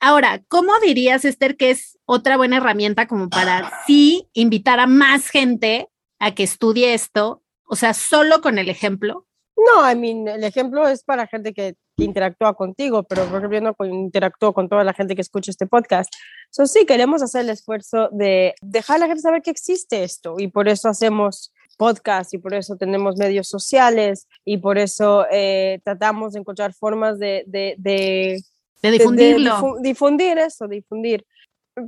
Ahora, 0.00 0.42
¿cómo 0.48 0.72
dirías, 0.80 1.24
Esther, 1.24 1.56
que 1.56 1.70
es 1.70 1.96
otra 2.06 2.36
buena 2.36 2.56
herramienta 2.56 3.06
como 3.06 3.28
para 3.28 3.72
sí 3.86 4.28
invitar 4.32 4.80
a 4.80 4.88
más 4.88 5.28
gente 5.28 5.88
a 6.18 6.34
que 6.34 6.42
estudie 6.42 6.94
esto? 6.94 7.44
O 7.66 7.76
sea, 7.76 7.94
solo 7.94 8.40
con 8.40 8.58
el 8.58 8.68
ejemplo. 8.68 9.28
No, 9.56 9.88
I 9.88 9.94
mean, 9.94 10.26
el 10.26 10.42
ejemplo 10.42 10.88
es 10.88 11.04
para 11.04 11.28
gente 11.28 11.54
que, 11.54 11.76
interactúa 12.04 12.54
contigo, 12.54 13.02
pero 13.02 13.24
por 13.26 13.38
ejemplo, 13.38 13.74
no 13.78 13.86
interactúo 13.86 14.52
con 14.52 14.68
toda 14.68 14.84
la 14.84 14.94
gente 14.94 15.14
que 15.14 15.22
escucha 15.22 15.50
este 15.50 15.66
podcast. 15.66 16.12
So, 16.50 16.66
sí, 16.66 16.86
queremos 16.86 17.22
hacer 17.22 17.42
el 17.42 17.50
esfuerzo 17.50 18.08
de 18.12 18.54
dejar 18.62 18.96
a 18.96 19.00
la 19.00 19.06
gente 19.06 19.22
saber 19.22 19.42
que 19.42 19.50
existe 19.50 20.02
esto 20.02 20.36
y 20.38 20.48
por 20.48 20.68
eso 20.68 20.88
hacemos 20.88 21.52
podcast 21.76 22.34
y 22.34 22.38
por 22.38 22.54
eso 22.54 22.76
tenemos 22.76 23.16
medios 23.16 23.48
sociales 23.48 24.26
y 24.44 24.58
por 24.58 24.78
eso 24.78 25.26
eh, 25.30 25.80
tratamos 25.84 26.32
de 26.32 26.40
encontrar 26.40 26.72
formas 26.74 27.18
de, 27.18 27.44
de, 27.46 27.76
de 27.78 28.42
de 28.82 28.90
difundirlo. 28.92 29.76
difundir 29.80 30.38
eso, 30.38 30.68
difundir. 30.68 31.24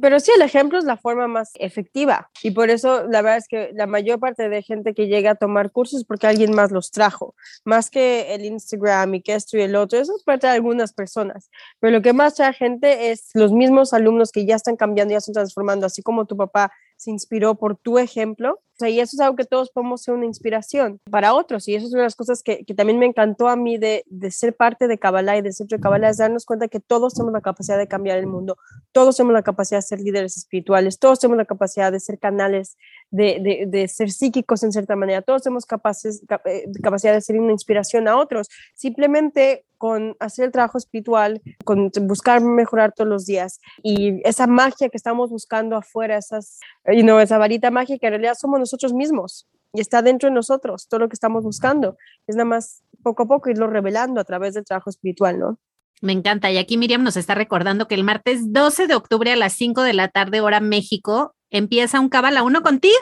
Pero 0.01 0.21
sí, 0.21 0.31
el 0.35 0.43
ejemplo 0.43 0.79
es 0.79 0.85
la 0.85 0.97
forma 0.97 1.27
más 1.27 1.53
efectiva 1.55 2.31
y 2.43 2.51
por 2.51 2.71
eso 2.71 3.07
la 3.09 3.23
verdad 3.23 3.39
es 3.39 3.49
que 3.49 3.71
la 3.75 3.87
mayor 3.87 4.21
parte 4.21 4.49
de 4.49 4.63
gente 4.63 4.95
que 4.95 5.07
llega 5.07 5.33
a 5.33 5.35
tomar 5.35 5.71
cursos 5.71 6.05
porque 6.05 6.27
alguien 6.27 6.55
más 6.55 6.71
los 6.71 6.91
trajo, 6.91 7.35
más 7.65 7.91
que 7.91 8.35
el 8.35 8.45
Instagram 8.45 9.15
y 9.15 9.23
que 9.23 9.35
esto 9.35 9.57
y 9.57 9.63
el 9.63 9.77
otro, 9.77 9.99
eso 9.99 10.15
es 10.17 10.23
parte 10.23 10.47
de 10.47 10.53
algunas 10.55 10.93
personas, 10.93 11.51
pero 11.79 11.93
lo 11.93 12.03
que 12.03 12.13
más 12.13 12.35
trae 12.35 12.53
gente 12.53 13.11
es 13.11 13.31
los 13.35 13.53
mismos 13.53 13.93
alumnos 13.93 14.33
que 14.33 14.45
ya 14.45 14.57
están 14.57 14.77
cambiando, 14.77 15.13
ya 15.13 15.19
están 15.19 15.35
transformando, 15.35 15.87
así 15.87 16.03
como 16.03 16.27
tu 16.27 16.37
papá 16.37 16.73
se 16.97 17.11
inspiró 17.11 17.55
por 17.55 17.77
tu 17.77 17.99
ejemplo. 17.99 18.61
Sea, 18.81 18.89
y 18.89 19.01
eso 19.01 19.15
es 19.15 19.21
algo 19.21 19.37
que 19.37 19.45
todos 19.45 19.71
podemos 19.71 20.03
ser 20.03 20.15
una 20.15 20.25
inspiración 20.25 21.01
para 21.11 21.35
otros. 21.35 21.69
Y 21.69 21.75
eso 21.75 21.87
es 21.87 21.93
una 21.93 22.03
de 22.03 22.07
las 22.07 22.17
cosas 22.17 22.43
que, 22.43 22.65
que 22.65 22.75
también 22.75 22.99
me 22.99 23.07
encantó 23.07 23.49
a 23.49 23.57
mí 23.57 23.77
de, 23.77 24.05
de 24.07 24.31
ser 24.31 24.57
parte 24.57 24.89
de 24.89 24.99
Kabbalah 24.99 25.37
y 25.37 25.43
del 25.43 25.53
centro 25.53 25.77
de 25.77 25.83
Kabbalah, 25.83 26.09
es 26.09 26.17
darnos 26.17 26.47
cuenta 26.47 26.69
que 26.69 26.81
todos 26.81 27.13
tenemos 27.13 27.35
la 27.35 27.43
capacidad 27.43 27.77
de 27.77 27.87
cambiar 27.87 28.19
el 28.19 28.27
mundo, 28.27 28.57
todos 28.93 29.17
tenemos 29.17 29.35
la 29.35 29.43
capacidad 29.43 29.79
de 29.79 29.83
ser 29.83 30.01
líderes 30.01 30.37
espirituales, 30.37 30.99
todos 30.99 31.21
tenemos 31.21 31.37
la 31.37 31.45
capacidad 31.45 31.93
de 31.93 32.01
ser 32.01 32.19
canales, 32.19 32.79
de, 33.11 33.39
de, 33.41 33.67
de 33.67 33.89
ser 33.89 34.11
psíquicos 34.11 34.63
en 34.63 34.73
cierta 34.73 34.97
manera, 34.97 35.21
todos 35.21 35.43
tenemos 35.43 35.67
capaces, 35.67 36.23
eh, 36.47 36.65
capacidad 36.83 37.13
de 37.13 37.21
ser 37.21 37.39
una 37.39 37.53
inspiración 37.53 38.09
a 38.09 38.17
otros. 38.17 38.49
Simplemente 38.75 39.67
con 39.81 40.15
hacer 40.21 40.45
el 40.45 40.53
trabajo 40.53 40.77
espiritual, 40.77 41.41
con 41.65 41.91
buscar 42.03 42.43
mejorar 42.43 42.93
todos 42.93 43.09
los 43.09 43.25
días 43.25 43.61
y 43.83 44.21
esa 44.29 44.47
magia 44.47 44.91
que 44.91 44.97
estamos 44.99 45.31
buscando 45.31 45.75
afuera, 45.75 46.19
esas, 46.19 46.61
you 46.87 47.01
know, 47.01 47.19
esa 47.19 47.39
varita 47.39 47.71
mágica, 47.71 48.07
en 48.07 48.13
realidad 48.13 48.35
somos 48.39 48.61
nosotros 48.71 48.93
mismos 48.93 49.47
y 49.73 49.81
está 49.81 50.03
dentro 50.03 50.29
de 50.29 50.35
nosotros 50.35 50.87
todo 50.89 51.01
lo 51.01 51.09
que 51.09 51.15
estamos 51.15 51.43
buscando. 51.43 51.97
Es 52.27 52.37
nada 52.37 52.47
más 52.47 52.83
poco 53.03 53.25
a 53.25 53.27
poco 53.27 53.51
irlo 53.51 53.67
revelando 53.67 54.21
a 54.21 54.25
través 54.25 54.55
del 54.55 54.65
trabajo 54.65 54.91
espiritual, 54.91 55.39
¿no? 55.39 55.59
Me 56.03 56.13
encanta. 56.13 56.51
Y 56.51 56.59
aquí 56.59 56.79
Miriam 56.79 57.03
nos 57.03 57.17
está 57.17 57.35
recordando 57.35 57.87
que 57.87 57.95
el 57.95 58.05
martes 58.05 58.53
12 58.53 58.87
de 58.87 58.95
octubre 58.95 59.33
a 59.33 59.37
las 59.37 59.53
5 59.55 59.83
de 59.83 59.93
la 59.93 60.09
tarde, 60.09 60.41
hora 60.41 60.61
México, 60.61 61.35
empieza 61.51 62.01
un 62.01 62.09
Cabala 62.09 62.43
uno 62.43 62.63
contigo. 62.63 62.95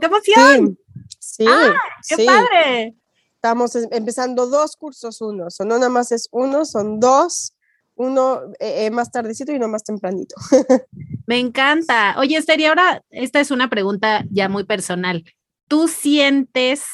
¡Qué 0.00 0.06
emoción! 0.06 0.78
Sí, 1.18 1.44
¡Ah, 1.48 1.74
¡Qué 2.08 2.24
padre! 2.24 2.94
estamos 3.44 3.76
em, 3.76 3.88
empezando 3.90 4.46
dos 4.46 4.74
cursos, 4.76 5.20
uno, 5.20 5.50
son 5.50 5.68
no 5.68 5.76
nada 5.76 5.90
más 5.90 6.12
es 6.12 6.28
uno, 6.32 6.64
son 6.64 6.98
dos, 6.98 7.53
uno 7.96 8.40
eh, 8.58 8.86
eh, 8.86 8.90
más 8.90 9.10
tardecito 9.10 9.52
y 9.52 9.56
uno 9.56 9.68
más 9.68 9.84
tempranito. 9.84 10.34
Me 11.26 11.38
encanta. 11.38 12.16
Oye, 12.18 12.36
Esther, 12.36 12.60
y 12.60 12.66
ahora 12.66 13.02
esta 13.10 13.40
es 13.40 13.50
una 13.50 13.70
pregunta 13.70 14.24
ya 14.30 14.48
muy 14.48 14.64
personal. 14.64 15.24
¿Tú 15.68 15.88
sientes 15.88 16.84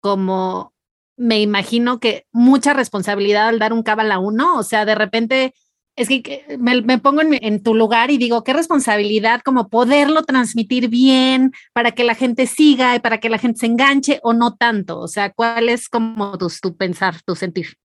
como, 0.00 0.74
me 1.16 1.40
imagino 1.40 1.98
que 1.98 2.26
mucha 2.32 2.74
responsabilidad 2.74 3.48
al 3.48 3.58
dar 3.58 3.72
un 3.72 3.82
cábala 3.82 4.18
uno? 4.18 4.58
O 4.58 4.62
sea, 4.62 4.84
de 4.84 4.94
repente 4.94 5.54
es 5.96 6.08
que 6.08 6.44
me, 6.58 6.98
pongo 6.98 7.22
en, 7.22 7.62
tu 7.62 7.74
lugar 7.74 8.12
y 8.12 8.18
digo, 8.18 8.44
qué 8.44 8.52
responsabilidad 8.52 9.40
como 9.44 9.68
poderlo 9.68 10.22
transmitir 10.22 10.88
bien 10.88 11.52
para 11.72 11.92
que 11.92 12.04
la 12.04 12.14
gente 12.14 12.46
siga 12.46 12.94
y 12.94 13.00
para 13.00 13.18
que 13.18 13.28
la 13.28 13.38
gente 13.38 13.60
se 13.60 13.66
enganche 13.66 14.20
o 14.22 14.32
no 14.32 14.54
tanto. 14.54 15.00
O 15.00 15.08
sea, 15.08 15.32
¿cuál 15.32 15.68
es 15.68 15.88
como 15.88 16.38
tu, 16.38 16.48
tu 16.62 16.76
pensar, 16.76 17.20
tu 17.22 17.34
sentir? 17.34 17.78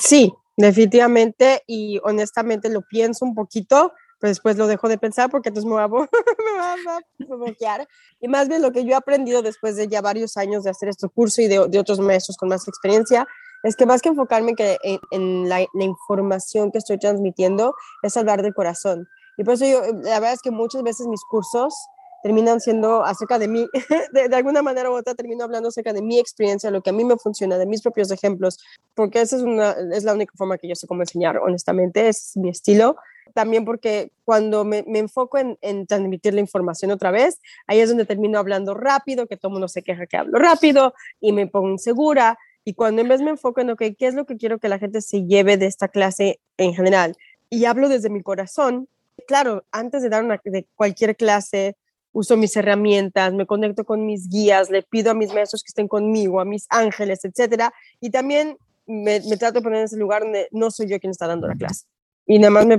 Sí, 0.00 0.32
definitivamente 0.56 1.62
y 1.66 2.00
honestamente 2.04 2.68
lo 2.68 2.82
pienso 2.82 3.24
un 3.24 3.34
poquito, 3.34 3.92
pero 4.18 4.30
después 4.30 4.56
lo 4.56 4.66
dejo 4.66 4.88
de 4.88 4.98
pensar 4.98 5.30
porque 5.30 5.48
entonces 5.48 5.70
me 5.70 5.76
va, 5.76 5.84
a, 5.84 5.88
bloquear. 7.18 7.88
Y 8.20 8.28
más 8.28 8.48
bien 8.48 8.62
lo 8.62 8.72
que 8.72 8.84
yo 8.84 8.90
he 8.92 8.94
aprendido 8.94 9.42
después 9.42 9.76
de 9.76 9.88
ya 9.88 10.00
varios 10.00 10.36
años 10.36 10.64
de 10.64 10.70
hacer 10.70 10.88
este 10.88 11.08
curso 11.08 11.40
y 11.40 11.48
de, 11.48 11.68
de 11.68 11.78
otros 11.78 12.00
maestros 12.00 12.36
con 12.36 12.48
más 12.48 12.68
experiencia 12.68 13.26
es 13.62 13.76
que 13.76 13.86
más 13.86 14.02
que 14.02 14.08
enfocarme 14.08 14.54
que 14.54 14.78
en, 15.10 15.48
la, 15.48 15.66
información 15.74 16.70
que 16.70 16.78
estoy 16.78 16.98
transmitiendo, 16.98 17.74
es 18.02 18.16
hablar 18.16 18.42
del 18.42 18.54
corazón. 18.54 19.08
Y 19.36 19.44
por 19.44 19.54
eso 19.54 19.66
yo, 19.66 19.80
la 20.02 20.20
verdad 20.20 20.32
es 20.32 20.42
que 20.42 20.50
muchas 20.50 20.82
veces 20.82 21.06
mis 21.06 21.24
cursos 21.24 21.74
terminan 22.22 22.60
siendo 22.60 23.04
acerca 23.04 23.38
de 23.38 23.48
mí, 23.48 23.66
de, 24.12 24.28
de, 24.28 24.36
alguna 24.36 24.62
manera 24.62 24.90
u 24.90 24.94
otra 24.94 25.14
termino 25.14 25.44
hablando 25.44 25.68
acerca 25.68 25.92
de 25.92 26.02
mi 26.02 26.18
experiencia, 26.18 26.70
lo 26.70 26.82
que 26.82 26.90
a 26.90 26.92
mí 26.92 27.04
me 27.04 27.16
funciona, 27.16 27.58
de 27.58 27.66
mis 27.66 27.82
propios 27.82 28.10
ejemplos, 28.10 28.58
porque 28.94 29.20
esa 29.20 29.36
es, 29.36 29.42
una, 29.42 29.74
es 29.92 30.04
la 30.04 30.14
única 30.14 30.32
forma 30.36 30.58
que 30.58 30.68
yo 30.68 30.74
sé 30.74 30.86
cómo 30.86 31.02
enseñar, 31.02 31.38
honestamente, 31.38 32.08
es 32.08 32.36
mi 32.36 32.50
estilo. 32.50 32.96
También 33.32 33.64
porque 33.64 34.10
cuando 34.24 34.64
me, 34.64 34.84
me 34.88 34.98
enfoco 34.98 35.38
en, 35.38 35.56
en, 35.60 35.86
transmitir 35.86 36.34
la 36.34 36.40
información 36.40 36.90
otra 36.90 37.12
vez, 37.12 37.40
ahí 37.68 37.78
es 37.78 37.88
donde 37.88 38.04
termino 38.04 38.38
hablando 38.40 38.74
rápido, 38.74 39.28
que 39.28 39.36
todo 39.36 39.52
mundo 39.52 39.68
se 39.68 39.82
queja 39.82 40.06
que 40.06 40.16
hablo 40.16 40.38
rápido 40.38 40.94
y 41.20 41.32
me 41.32 41.46
pongo 41.46 41.68
insegura. 41.68 42.38
Y 42.64 42.74
cuando 42.74 43.02
en 43.02 43.08
vez 43.08 43.20
me 43.20 43.30
enfoco 43.30 43.60
en, 43.60 43.70
ok, 43.70 43.82
¿qué 43.96 44.06
es 44.06 44.14
lo 44.14 44.26
que 44.26 44.36
quiero 44.36 44.58
que 44.58 44.68
la 44.68 44.78
gente 44.78 45.00
se 45.00 45.24
lleve 45.26 45.56
de 45.56 45.66
esta 45.66 45.88
clase 45.88 46.40
en 46.56 46.74
general? 46.74 47.16
Y 47.48 47.64
hablo 47.64 47.88
desde 47.88 48.10
mi 48.10 48.22
corazón. 48.22 48.88
Claro, 49.26 49.64
antes 49.70 50.02
de 50.02 50.08
dar 50.08 50.24
una, 50.24 50.40
de 50.44 50.66
cualquier 50.74 51.16
clase, 51.16 51.76
uso 52.12 52.36
mis 52.36 52.56
herramientas, 52.56 53.32
me 53.32 53.46
conecto 53.46 53.84
con 53.84 54.04
mis 54.06 54.28
guías, 54.28 54.70
le 54.70 54.82
pido 54.82 55.10
a 55.10 55.14
mis 55.14 55.32
maestros 55.32 55.62
que 55.62 55.68
estén 55.68 55.88
conmigo, 55.88 56.40
a 56.40 56.44
mis 56.44 56.66
ángeles, 56.68 57.24
etcétera, 57.24 57.72
y 58.00 58.10
también 58.10 58.56
me, 58.86 59.20
me, 59.20 59.36
trato 59.36 59.60
de 59.60 59.62
poner 59.62 59.80
en 59.80 59.84
ese 59.84 59.96
lugar 59.96 60.22
donde 60.22 60.48
no 60.50 60.70
soy 60.70 60.88
yo 60.88 60.98
quien 60.98 61.12
está 61.12 61.26
dando 61.26 61.46
la 61.46 61.54
clase. 61.54 61.86
Y 62.26 62.38
nada 62.38 62.50
más 62.50 62.66
me, 62.66 62.78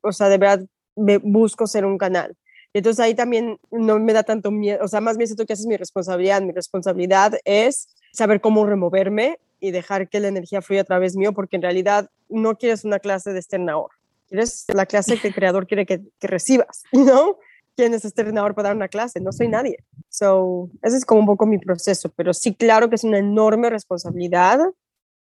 o 0.00 0.12
sea, 0.12 0.28
de 0.28 0.38
verdad, 0.38 0.64
me 0.96 1.18
busco 1.18 1.66
ser 1.66 1.84
un 1.84 1.98
canal. 1.98 2.36
Entonces 2.72 2.98
ahí 3.00 3.14
también 3.14 3.58
no 3.70 3.98
me 4.00 4.12
da 4.12 4.24
tanto 4.24 4.50
miedo, 4.50 4.84
o 4.84 4.88
sea, 4.88 5.00
más 5.00 5.16
bien 5.16 5.28
siento 5.28 5.46
que 5.46 5.52
esa 5.52 5.62
es 5.62 5.66
mi 5.66 5.76
responsabilidad. 5.76 6.42
Mi 6.42 6.52
responsabilidad 6.52 7.34
es 7.44 7.88
saber 8.12 8.40
cómo 8.40 8.66
removerme 8.66 9.38
y 9.60 9.70
dejar 9.70 10.08
que 10.08 10.20
la 10.20 10.28
energía 10.28 10.60
fluya 10.60 10.82
a 10.82 10.84
través 10.84 11.16
mío, 11.16 11.32
porque 11.32 11.56
en 11.56 11.62
realidad 11.62 12.10
no 12.28 12.56
quieres 12.56 12.84
una 12.84 12.98
clase 12.98 13.32
de 13.32 13.38
estrenador, 13.38 13.90
quieres 14.28 14.64
la 14.68 14.86
clase 14.86 15.18
que 15.20 15.28
el 15.28 15.34
creador 15.34 15.66
quiere 15.66 15.86
que, 15.86 16.00
que 16.18 16.26
recibas, 16.26 16.82
¿no? 16.92 17.38
Quién 17.76 17.94
es 17.94 18.04
este 18.04 18.22
entrenador 18.22 18.54
para 18.54 18.68
dar 18.68 18.76
una 18.76 18.88
clase, 18.88 19.20
no 19.20 19.32
soy 19.32 19.48
nadie. 19.48 19.78
So, 20.08 20.70
ese 20.82 20.96
es 20.96 21.04
como 21.04 21.20
un 21.20 21.26
poco 21.26 21.46
mi 21.46 21.58
proceso, 21.58 22.10
pero 22.14 22.32
sí, 22.32 22.54
claro 22.54 22.88
que 22.88 22.96
es 22.96 23.04
una 23.04 23.18
enorme 23.18 23.70
responsabilidad 23.70 24.60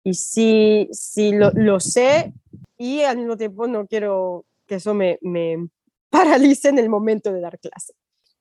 y 0.04 0.14
sí, 0.14 0.88
sí 0.92 1.32
lo, 1.32 1.50
lo 1.54 1.80
sé 1.80 2.32
y 2.78 3.02
al 3.02 3.18
mismo 3.18 3.36
tiempo 3.36 3.66
no 3.66 3.86
quiero 3.86 4.46
que 4.66 4.76
eso 4.76 4.94
me, 4.94 5.18
me 5.22 5.68
paralice 6.10 6.68
en 6.68 6.78
el 6.78 6.88
momento 6.88 7.32
de 7.32 7.40
dar 7.40 7.58
clase. 7.58 7.92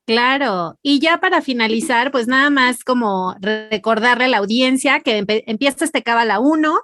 Claro, 0.05 0.79
y 0.81 0.99
ya 0.99 1.19
para 1.19 1.43
finalizar, 1.43 2.11
pues 2.11 2.27
nada 2.27 2.49
más 2.49 2.83
como 2.83 3.35
recordarle 3.41 4.23
a 4.23 4.27
la 4.27 4.37
audiencia 4.37 5.01
que 5.01 5.23
empieza 5.27 5.85
este 5.85 6.01
Cábala 6.01 6.39
1, 6.39 6.79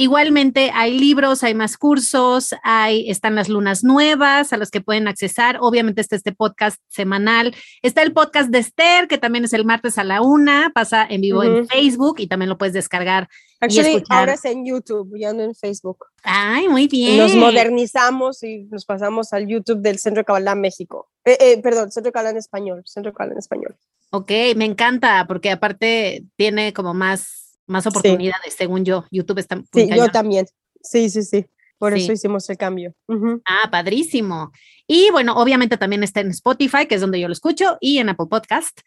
Igualmente 0.00 0.70
hay 0.72 0.98
libros, 0.98 1.44
hay 1.44 1.52
más 1.52 1.76
cursos, 1.76 2.54
hay, 2.62 3.10
están 3.10 3.34
las 3.34 3.50
lunas 3.50 3.84
nuevas 3.84 4.50
a 4.54 4.56
los 4.56 4.70
que 4.70 4.80
pueden 4.80 5.06
accesar. 5.08 5.58
Obviamente 5.60 6.00
está 6.00 6.16
este 6.16 6.32
podcast 6.32 6.80
semanal. 6.88 7.54
Está 7.82 8.00
el 8.00 8.14
podcast 8.14 8.48
de 8.48 8.60
Esther, 8.60 9.08
que 9.08 9.18
también 9.18 9.44
es 9.44 9.52
el 9.52 9.66
martes 9.66 9.98
a 9.98 10.04
la 10.04 10.22
una, 10.22 10.72
pasa 10.74 11.06
en 11.06 11.20
vivo 11.20 11.40
uh 11.40 11.42
-huh. 11.42 11.58
en 11.58 11.68
Facebook 11.68 12.14
y 12.18 12.28
también 12.28 12.48
lo 12.48 12.56
puedes 12.56 12.72
descargar. 12.72 13.28
Actually, 13.60 13.90
y 13.90 13.94
escuchar. 13.96 14.18
ahora 14.20 14.32
es 14.32 14.44
en 14.46 14.64
YouTube, 14.64 15.18
ya 15.18 15.34
no 15.34 15.42
en 15.42 15.54
Facebook. 15.54 16.06
Ay, 16.22 16.66
muy 16.66 16.88
bien. 16.88 17.18
Nos 17.18 17.34
modernizamos 17.34 18.42
y 18.42 18.64
nos 18.70 18.86
pasamos 18.86 19.34
al 19.34 19.48
YouTube 19.48 19.82
del 19.82 19.98
Centro 19.98 20.24
Kabbalah 20.24 20.54
México. 20.54 21.10
Eh, 21.26 21.36
eh, 21.38 21.60
perdón, 21.62 21.92
Centro 21.92 22.10
Kabbalah 22.10 22.30
en 22.30 22.38
español, 22.38 22.82
Centro 22.86 23.12
Kabbalah 23.12 23.34
en 23.34 23.38
español. 23.38 23.76
Ok, 24.12 24.30
me 24.56 24.64
encanta 24.64 25.26
porque 25.28 25.50
aparte 25.50 26.24
tiene 26.36 26.72
como 26.72 26.94
más 26.94 27.39
más 27.70 27.86
oportunidades, 27.86 28.52
sí. 28.52 28.58
según 28.58 28.84
yo. 28.84 29.04
YouTube 29.10 29.38
está 29.38 29.56
muy 29.56 29.64
Sí, 29.72 29.88
cañón. 29.88 30.06
yo 30.06 30.12
también. 30.12 30.46
Sí, 30.82 31.08
sí, 31.10 31.22
sí. 31.22 31.46
Por 31.78 31.94
sí. 31.94 32.00
eso 32.02 32.12
hicimos 32.12 32.48
el 32.50 32.56
cambio. 32.58 32.94
Uh 33.08 33.14
-huh. 33.14 33.42
Ah, 33.46 33.68
padrísimo. 33.70 34.52
Y 34.86 35.10
bueno, 35.12 35.34
obviamente 35.36 35.76
también 35.78 36.02
está 36.02 36.20
en 36.20 36.30
Spotify, 36.30 36.86
que 36.86 36.96
es 36.96 37.00
donde 37.00 37.20
yo 37.20 37.28
lo 37.28 37.32
escucho, 37.32 37.78
y 37.80 37.98
en 37.98 38.08
Apple 38.10 38.26
Podcast. 38.28 38.80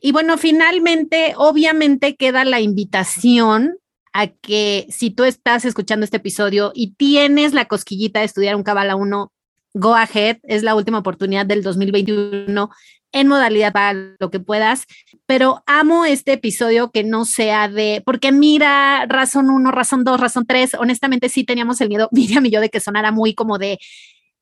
Y 0.00 0.12
bueno, 0.12 0.38
finalmente, 0.38 1.34
obviamente 1.36 2.16
queda 2.16 2.44
la 2.44 2.60
invitación 2.60 3.76
a 4.12 4.28
que 4.28 4.86
si 4.88 5.10
tú 5.10 5.24
estás 5.24 5.64
escuchando 5.64 6.04
este 6.04 6.16
episodio 6.18 6.72
y 6.74 6.92
tienes 6.94 7.52
la 7.52 7.66
cosquillita 7.66 8.20
de 8.20 8.26
estudiar 8.26 8.56
un 8.56 8.62
Cabala 8.62 8.96
1, 8.96 9.32
go 9.74 9.94
ahead, 9.94 10.38
es 10.44 10.62
la 10.62 10.74
última 10.74 10.98
oportunidad 10.98 11.44
del 11.46 11.62
2021 11.62 12.70
en 13.12 13.28
modalidad 13.28 13.72
para 13.72 14.14
lo 14.18 14.30
que 14.30 14.40
puedas, 14.40 14.84
pero 15.26 15.62
amo 15.66 16.04
este 16.04 16.34
episodio 16.34 16.90
que 16.90 17.04
no 17.04 17.24
sea 17.24 17.68
de, 17.68 18.02
porque 18.04 18.32
mira, 18.32 19.06
razón 19.06 19.50
uno, 19.50 19.70
razón 19.70 20.04
dos, 20.04 20.20
razón 20.20 20.46
tres, 20.46 20.74
honestamente 20.74 21.28
sí 21.28 21.44
teníamos 21.44 21.80
el 21.80 21.88
miedo, 21.88 22.08
Miriam 22.12 22.44
y 22.46 22.50
yo, 22.50 22.60
de 22.60 22.68
que 22.68 22.80
sonara 22.80 23.10
muy 23.10 23.34
como 23.34 23.58
de, 23.58 23.78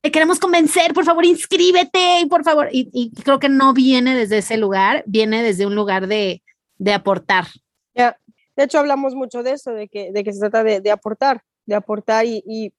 te 0.00 0.11
queremos 0.11 0.38
convencer, 0.38 0.92
por 0.92 1.05
favor, 1.05 1.24
inscríbete, 1.24 2.26
por 2.29 2.44
favor, 2.44 2.68
y, 2.72 2.88
y 2.92 3.11
creo 3.22 3.38
que 3.38 3.48
no 3.48 3.72
viene 3.72 4.14
desde 4.14 4.38
ese 4.38 4.57
lugar, 4.57 5.05
viene 5.07 5.42
desde 5.42 5.66
un 5.66 5.74
lugar 5.74 6.07
de, 6.07 6.42
de 6.79 6.92
aportar. 6.92 7.46
Yeah. 7.94 8.18
De 8.57 8.64
hecho, 8.64 8.79
hablamos 8.79 9.14
mucho 9.14 9.42
de 9.42 9.52
eso, 9.52 9.72
de 9.72 9.88
que, 9.88 10.12
de 10.12 10.24
que 10.24 10.33
se 10.33 10.40
trata 10.40 10.64
de, 10.64 10.90
aportar, 10.90 11.42
de 11.66 11.74
aportar, 11.74 12.24
y, 12.24 12.42
y, 12.46 12.72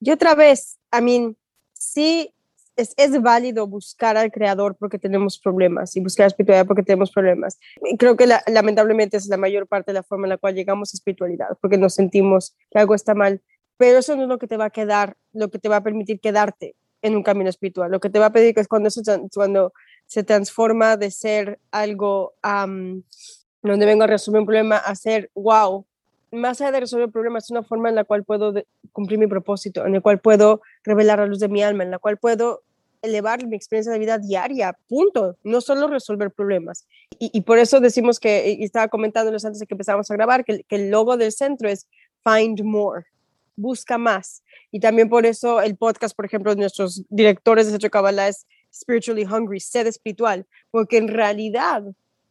y 0.00 0.10
otra 0.10 0.34
vez, 0.34 0.78
I 0.92 1.00
mean, 1.00 1.36
sí 1.72 2.34
es, 2.76 2.94
es, 2.96 3.20
válido 3.20 3.66
buscar 3.66 4.16
al 4.16 4.30
creador 4.30 4.76
porque 4.76 4.98
tenemos 4.98 5.38
problemas 5.38 5.94
y 5.96 6.00
buscar 6.00 6.26
espiritualidad 6.26 6.66
porque 6.66 6.82
tenemos 6.82 7.10
problemas. 7.10 7.58
Creo 7.98 8.16
que 8.16 8.26
la, 8.26 8.42
lamentablemente 8.46 9.16
es 9.16 9.26
la 9.26 9.36
mayor 9.36 9.66
parte 9.66 9.92
de 9.92 9.94
la 9.94 10.02
forma 10.02 10.26
en 10.26 10.30
la 10.30 10.38
cual 10.38 10.54
llegamos 10.54 10.92
a 10.92 10.96
espiritualidad, 10.96 11.58
porque 11.60 11.78
nos 11.78 11.94
sentimos 11.94 12.56
que 12.70 12.78
algo 12.78 12.94
está 12.94 13.14
mal, 13.14 13.42
pero 13.76 13.98
eso 13.98 14.16
no 14.16 14.22
es 14.22 14.28
lo 14.28 14.38
que 14.38 14.46
te 14.46 14.56
va 14.56 14.66
a 14.66 14.70
quedar, 14.70 15.16
lo 15.32 15.50
que 15.50 15.58
te 15.58 15.68
va 15.68 15.76
a 15.76 15.82
permitir 15.82 16.20
quedarte 16.20 16.76
en 17.02 17.16
un 17.16 17.22
camino 17.22 17.50
espiritual. 17.50 17.90
Lo 17.90 18.00
que 18.00 18.10
te 18.10 18.18
va 18.18 18.26
a 18.26 18.32
pedir 18.32 18.58
es 18.58 18.68
cuando, 18.68 18.88
eso, 18.88 19.02
cuando 19.34 19.72
se 20.06 20.22
transforma 20.22 20.96
de 20.96 21.10
ser 21.10 21.60
algo 21.70 22.34
um, 22.44 23.02
donde 23.62 23.86
vengo 23.86 24.04
a 24.04 24.06
resolver 24.06 24.40
un 24.40 24.46
problema 24.46 24.76
a 24.76 24.94
ser, 24.94 25.30
wow, 25.34 25.86
más 26.32 26.60
allá 26.60 26.72
de 26.72 26.80
resolver 26.80 27.10
problemas, 27.10 27.44
es 27.44 27.50
una 27.50 27.62
forma 27.62 27.88
en 27.88 27.94
la 27.94 28.04
cual 28.04 28.24
puedo 28.24 28.54
cumplir 28.92 29.18
mi 29.18 29.26
propósito, 29.26 29.86
en 29.86 29.92
la 29.92 30.00
cual 30.00 30.18
puedo 30.18 30.62
revelar 30.82 31.18
la 31.18 31.26
luz 31.26 31.38
de 31.38 31.48
mi 31.48 31.62
alma, 31.62 31.84
en 31.84 31.90
la 31.90 31.98
cual 31.98 32.16
puedo 32.16 32.62
elevar 33.02 33.46
mi 33.46 33.56
experiencia 33.56 33.92
de 33.92 33.98
vida 33.98 34.18
diaria, 34.18 34.76
punto, 34.88 35.36
no 35.42 35.60
solo 35.60 35.88
resolver 35.88 36.30
problemas. 36.30 36.86
Y, 37.18 37.42
por 37.42 37.58
eso 37.58 37.80
decimos 37.80 38.18
que, 38.18 38.56
y 38.58 38.64
estaba 38.64 38.88
comentándoles 38.88 39.44
antes 39.44 39.60
de 39.60 39.66
que 39.66 39.74
empezáramos 39.74 40.10
a 40.10 40.14
grabar, 40.14 40.44
que, 40.44 40.62
que 40.64 40.76
el 40.76 40.90
logo 40.90 41.16
del 41.16 41.32
centro 41.32 41.68
es 41.68 41.86
Find 42.24 42.62
More, 42.62 43.06
busca 43.56 43.98
más. 43.98 44.42
Y 44.70 44.80
también 44.80 45.08
por 45.08 45.26
eso 45.26 45.60
el 45.60 45.76
podcast, 45.76 46.16
por 46.16 46.24
ejemplo, 46.24 46.54
de 46.54 46.60
nuestros 46.60 47.04
directores 47.10 47.66
de 47.66 47.72
Centro 47.72 47.90
Kabbalah 47.90 48.28
es 48.28 48.46
Spiritually 48.72 49.24
Hungry, 49.24 49.60
sed 49.60 49.86
espiritual, 49.86 50.46
porque 50.70 50.96
en 50.96 51.08
realidad 51.08 51.82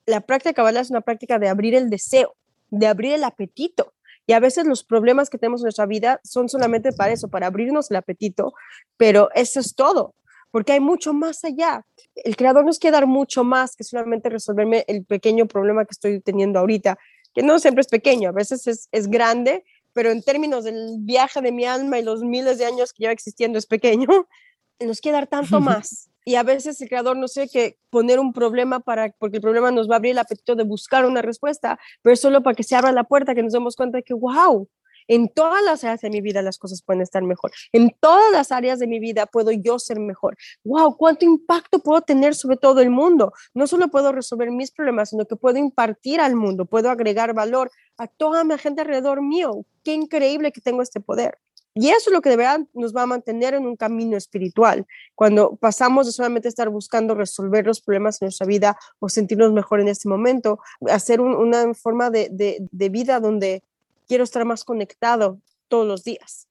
la 0.05 0.21
práctica 0.21 0.53
Kabbalah 0.53 0.79
es 0.79 0.89
una 0.89 1.01
práctica 1.01 1.37
de 1.37 1.49
abrir 1.49 1.75
el 1.75 1.89
deseo, 1.89 2.35
de 2.71 2.88
abrir 2.88 3.13
el 3.13 3.23
apetito. 3.23 3.93
Y 4.25 4.34
a 4.34 4.39
veces 4.39 4.65
los 4.65 4.84
problemas 4.84 5.29
que 5.29 5.38
tenemos 5.38 5.62
en 5.62 5.65
nuestra 5.65 5.86
vida 5.86 6.19
son 6.23 6.49
solamente 6.49 6.91
para 6.93 7.12
eso, 7.12 7.27
para 7.27 7.47
abrirnos 7.47 7.91
el 7.91 7.97
apetito, 7.97 8.53
pero 8.97 9.29
eso 9.36 9.60
es 9.60 9.75
todo, 9.75 10.15
porque 10.51 10.73
hay 10.73 10.79
mucho 10.79 11.13
más 11.13 11.43
allá. 11.43 11.86
El 12.15 12.36
creador 12.36 12.65
nos 12.65 12.79
quiere 12.79 12.93
dar 12.93 13.07
mucho 13.07 13.43
más 13.43 13.75
que 13.75 13.84
solamente 13.84 14.29
resolverme 14.29 14.86
el 14.88 15.05
pequeño 15.05 15.47
problema 15.47 15.86
que 15.86 15.91
estoy 15.91 16.21
teniendo 16.21 16.60
ahorita, 16.60 16.97
que 17.34 17.43
no 17.43 17.60
siempre 17.60 17.81
es 17.81 17.88
pequeño, 17.88 18.29
a 18.29 18.34
veces 18.34 18.67
es, 18.67 18.88
es 18.91 19.07
grande, 19.07 19.63
pero 19.93 20.12
en 20.12 20.21
términos 20.21 20.63
del 20.63 20.97
viaje 20.99 21.41
de 21.41 21.51
mi 21.51 21.65
alma 21.65 21.99
y 21.99 22.03
los 22.03 22.21
miles 22.21 22.57
de 22.57 22.65
años 22.65 22.93
que 22.93 23.03
lleva 23.03 23.13
existiendo 23.13 23.57
es 23.57 23.65
pequeño, 23.65 24.07
nos 24.79 25.01
quiere 25.01 25.17
dar 25.17 25.27
tanto 25.27 25.60
más 25.62 26.11
y 26.25 26.36
a 26.36 26.43
veces 26.43 26.79
el 26.81 26.89
creador 26.89 27.17
no 27.17 27.27
sé 27.27 27.49
qué 27.49 27.77
poner 27.89 28.19
un 28.19 28.34
problema 28.34 28.79
para, 28.79 29.12
porque 29.17 29.38
el 29.38 29.41
problema 29.41 29.71
nos 29.71 29.89
va 29.89 29.95
a 29.95 29.97
abrir 29.97 30.12
el 30.12 30.19
apetito 30.19 30.55
de 30.55 30.63
buscar 30.63 31.05
una 31.05 31.21
respuesta, 31.21 31.79
pero 32.01 32.15
solo 32.15 32.43
para 32.43 32.55
que 32.55 32.63
se 32.63 32.75
abra 32.75 32.91
la 32.91 33.03
puerta, 33.03 33.36
que 33.36 33.43
nos 33.43 33.53
demos 33.53 33.75
cuenta 33.75 33.97
de 33.97 34.03
que, 34.03 34.13
wow, 34.13 34.67
en 35.07 35.29
todas 35.29 35.63
las 35.63 35.84
áreas 35.84 36.01
de 36.01 36.10
mi 36.10 36.21
vida 36.21 36.41
las 36.41 36.57
cosas 36.57 36.81
pueden 36.84 37.01
estar 37.01 37.23
mejor. 37.23 37.51
En 37.71 37.93
todas 37.99 38.31
las 38.31 38.51
áreas 38.51 38.79
de 38.79 38.88
mi 38.88 38.99
vida 38.99 39.25
puedo 39.25 39.51
yo 39.51 39.79
ser 39.79 39.99
mejor. 39.99 40.38
Wow, 40.63 40.95
cuánto 40.95 41.25
impacto 41.25 41.79
puedo 41.79 42.01
tener 42.01 42.36
sobre 42.36 42.57
todo 42.57 42.81
el 42.81 42.89
mundo. 42.89 43.34
No 43.53 43.67
solo 43.67 43.89
puedo 43.89 44.12
resolver 44.12 44.51
mis 44.51 44.71
problemas, 44.71 45.10
sino 45.10 45.25
que 45.25 45.36
puedo 45.36 45.57
impartir 45.57 46.21
al 46.21 46.36
mundo, 46.36 46.65
puedo 46.65 46.89
agregar 46.89 47.34
valor 47.34 47.71
a 47.97 48.07
toda 48.07 48.43
mi 48.43 48.57
gente 48.57 48.81
alrededor 48.81 49.21
mío. 49.21 49.65
Qué 49.84 49.93
increíble 49.93 50.51
que 50.51 50.62
tengo 50.62 50.81
este 50.81 50.99
poder. 50.99 51.38
Y 51.73 51.89
eso 51.89 52.10
es 52.10 52.13
lo 52.13 52.21
que 52.21 52.29
de 52.29 52.38
verdad 52.38 52.62
nos 52.73 52.93
va 52.95 53.03
a 53.03 53.05
mantener 53.05 53.53
en 53.53 53.65
un 53.65 53.75
camino 53.75 54.17
espiritual, 54.17 54.86
cuando 55.15 55.55
pasamos 55.55 56.05
de 56.05 56.12
solamente 56.12 56.47
estar 56.47 56.69
buscando 56.69 57.15
resolver 57.15 57.65
los 57.65 57.79
problemas 57.81 58.21
en 58.21 58.27
nuestra 58.27 58.45
vida 58.45 58.77
o 58.99 59.07
sentirnos 59.07 59.53
mejor 59.53 59.79
en 59.79 59.88
este 59.88 60.10
momento, 60.10 60.60
hacer 60.89 61.21
un, 61.21 61.34
una 61.34 61.73
forma 61.73 62.10
de, 62.10 62.27
de, 62.31 62.57
de 62.71 62.89
vida 62.89 63.19
donde 63.19 63.63
quiero 64.07 64.23
estar 64.23 64.43
más 64.43 64.63
conectado 64.63 65.39
todos 65.69 65.88
los 65.88 66.03
días. 66.03 66.47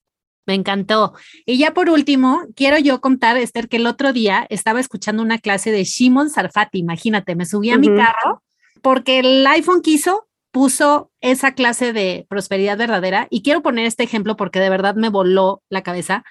Me 0.46 0.54
encantó. 0.54 1.12
Y 1.44 1.58
ya 1.58 1.74
por 1.74 1.90
último, 1.90 2.42
quiero 2.56 2.78
yo 2.78 3.00
contar, 3.00 3.36
Esther, 3.36 3.68
que 3.68 3.76
el 3.76 3.86
otro 3.86 4.12
día 4.12 4.46
estaba 4.48 4.80
escuchando 4.80 5.22
una 5.22 5.38
clase 5.38 5.70
de 5.70 5.84
Shimon 5.84 6.30
Sarfati, 6.30 6.78
imagínate, 6.78 7.36
me 7.36 7.44
subí 7.44 7.70
a 7.70 7.74
uh 7.74 7.78
-huh. 7.78 7.90
mi 7.90 7.96
carro 7.96 8.42
porque 8.80 9.20
el 9.20 9.46
iPhone 9.46 9.82
quiso 9.82 10.26
puso 10.50 11.10
esa 11.20 11.52
clase 11.52 11.92
de 11.92 12.26
prosperidad 12.28 12.78
verdadera 12.78 13.26
y 13.30 13.42
quiero 13.42 13.62
poner 13.62 13.86
este 13.86 14.02
ejemplo 14.02 14.36
porque 14.36 14.60
de 14.60 14.70
verdad 14.70 14.94
me 14.94 15.08
voló 15.08 15.62
la 15.68 15.82
cabeza. 15.82 16.24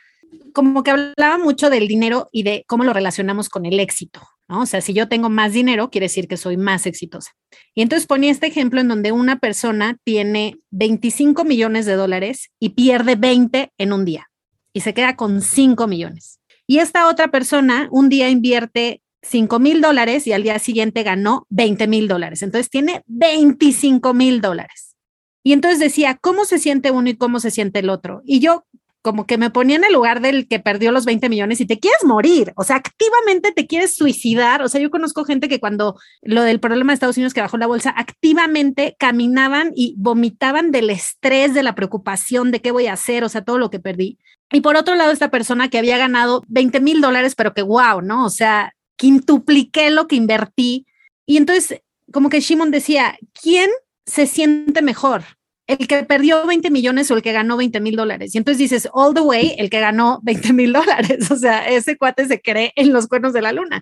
como 0.53 0.84
que 0.84 0.91
hablaba 0.91 1.38
mucho 1.39 1.69
del 1.71 1.88
dinero 1.88 2.29
y 2.32 2.43
de 2.43 2.63
cómo 2.67 2.84
lo 2.84 2.93
relacionamos 2.93 3.49
con 3.49 3.65
el 3.65 3.79
éxito, 3.79 4.21
¿no? 4.47 4.62
O 4.62 4.65
sea, 4.67 4.79
si 4.82 4.93
yo 4.93 5.08
tengo 5.08 5.29
más 5.29 5.53
dinero, 5.53 5.89
quiere 5.89 6.05
decir 6.05 6.27
que 6.27 6.38
soy 6.38 6.55
más 6.55 6.86
exitosa. 6.86 7.32
Y 7.73 7.82
entonces 7.82 8.08
ponía 8.08 8.32
este 8.32 8.47
ejemplo 8.47 8.79
en 8.79 8.88
donde 8.89 9.12
una 9.12 9.39
persona 9.39 9.97
tiene 10.03 10.60
25 10.69 11.45
millones 11.45 11.88
de 11.88 11.95
dólares 11.95 12.51
y 12.60 12.69
pierde 12.69 13.15
20 13.15 13.71
en 13.77 13.93
un 13.93 14.05
día 14.05 14.29
y 14.73 14.82
se 14.82 14.93
queda 14.93 15.15
con 15.15 15.41
5 15.41 15.88
millones. 15.88 16.39
Y 16.67 16.79
esta 16.79 17.08
otra 17.08 17.29
persona 17.29 17.88
un 17.91 18.10
día 18.10 18.29
invierte 18.29 19.01
5 19.21 19.60
mil 19.60 19.82
dólares 19.82 20.27
y 20.27 20.34
al 20.34 20.43
día 20.43 20.60
siguiente 20.60 21.03
ganó 21.03 21.45
20 21.49 21.88
mil 21.88 22.08
dólares. 22.08 22.41
Entonces 22.41 22.69
tiene 22.69 23.03
25 23.08 24.13
mil 24.13 24.41
dólares. 24.41 24.95
Y 25.43 25.53
entonces 25.53 25.79
decía, 25.79 26.17
¿cómo 26.19 26.45
se 26.45 26.60
siente 26.60 26.91
uno 26.91 27.10
y 27.10 27.17
cómo 27.17 27.39
se 27.39 27.51
siente 27.51 27.79
el 27.79 27.89
otro? 27.89 28.21
Y 28.25 28.39
yo 28.39 28.65
como 29.01 29.25
que 29.25 29.38
me 29.38 29.49
ponía 29.49 29.77
en 29.77 29.86
el 29.86 29.93
lugar 29.93 30.19
del 30.19 30.47
que 30.47 30.60
perdió 30.60 30.91
los 30.91 31.05
20 31.05 31.29
millones 31.29 31.62
y 31.62 31.65
te 31.65 31.79
quieres 31.79 32.03
morir, 32.03 32.51
o 32.58 32.63
sea, 32.63 32.75
activamente 32.75 33.53
te 33.53 33.65
quieres 33.65 33.95
suicidar. 33.95 34.62
O 34.62 34.67
sea, 34.67 34.82
yo 34.82 34.91
conozco 34.91 35.23
gente 35.23 35.47
que 35.47 35.60
cuando 35.60 35.97
lo 36.21 36.43
del 36.43 36.60
problema 36.60 36.91
de 36.91 36.95
Estados 36.95 37.17
Unidos 37.17 37.34
que 37.34 37.41
bajó 37.41 37.58
la 37.58 37.67
bolsa, 37.67 37.93
activamente 37.95 38.95
caminaban 38.99 39.71
y 39.73 39.95
vomitaban 39.97 40.71
del 40.71 40.89
estrés, 40.89 41.53
de 41.53 41.63
la 41.63 41.75
preocupación 41.75 42.51
de 42.51 42.62
qué 42.62 42.71
voy 42.71 42.88
a 42.88 42.93
hacer, 42.93 43.23
o 43.23 43.29
sea, 43.29 43.43
todo 43.43 43.58
lo 43.58 43.69
que 43.69 43.79
perdí. 43.79 44.17
Y 44.51 44.62
por 44.62 44.75
otro 44.75 44.95
lado, 44.95 45.12
esta 45.12 45.32
persona 45.32 45.69
que 45.69 45.77
había 45.77 45.97
ganado 45.97 46.43
20 46.47 46.82
mil 46.82 47.01
dólares, 47.01 47.36
pero 47.36 47.53
que 47.53 47.62
wow, 47.62 48.01
¿no? 48.01 48.25
O 48.25 48.29
sea, 48.29 48.73
quintupliqué 49.00 49.90
lo 49.90 50.08
que 50.08 50.18
invertí. 50.18 50.86
Y 51.26 51.38
entonces, 51.38 51.82
como 52.12 52.30
que 52.30 52.42
Shimon 52.42 52.70
decía, 52.70 53.18
¿quién 53.42 53.70
se 54.06 54.28
siente 54.28 54.82
mejor? 54.82 55.24
¿El 55.68 55.88
que 55.88 56.04
perdió 56.04 56.46
20 56.46 56.70
millones 56.70 57.10
o 57.10 57.16
el 57.16 57.22
que 57.22 57.32
ganó 57.32 57.56
20 57.56 57.80
mil 57.80 57.96
dólares? 57.96 58.36
Y 58.36 58.40
entonces 58.40 58.58
dices, 58.58 58.90
all 58.92 59.14
the 59.14 59.22
way, 59.22 59.56
el 59.58 59.70
que 59.70 59.80
ganó 59.80 60.20
20 60.24 60.54
mil 60.54 60.74
dólares. 60.74 61.32
O 61.32 61.38
sea, 61.38 61.68
ese 61.70 61.98
cuate 61.98 62.28
se 62.28 62.42
cree 62.42 62.74
en 62.76 62.92
los 62.92 63.08
cuernos 63.08 63.32
de 63.34 63.42
la 63.42 63.54
luna. 63.54 63.82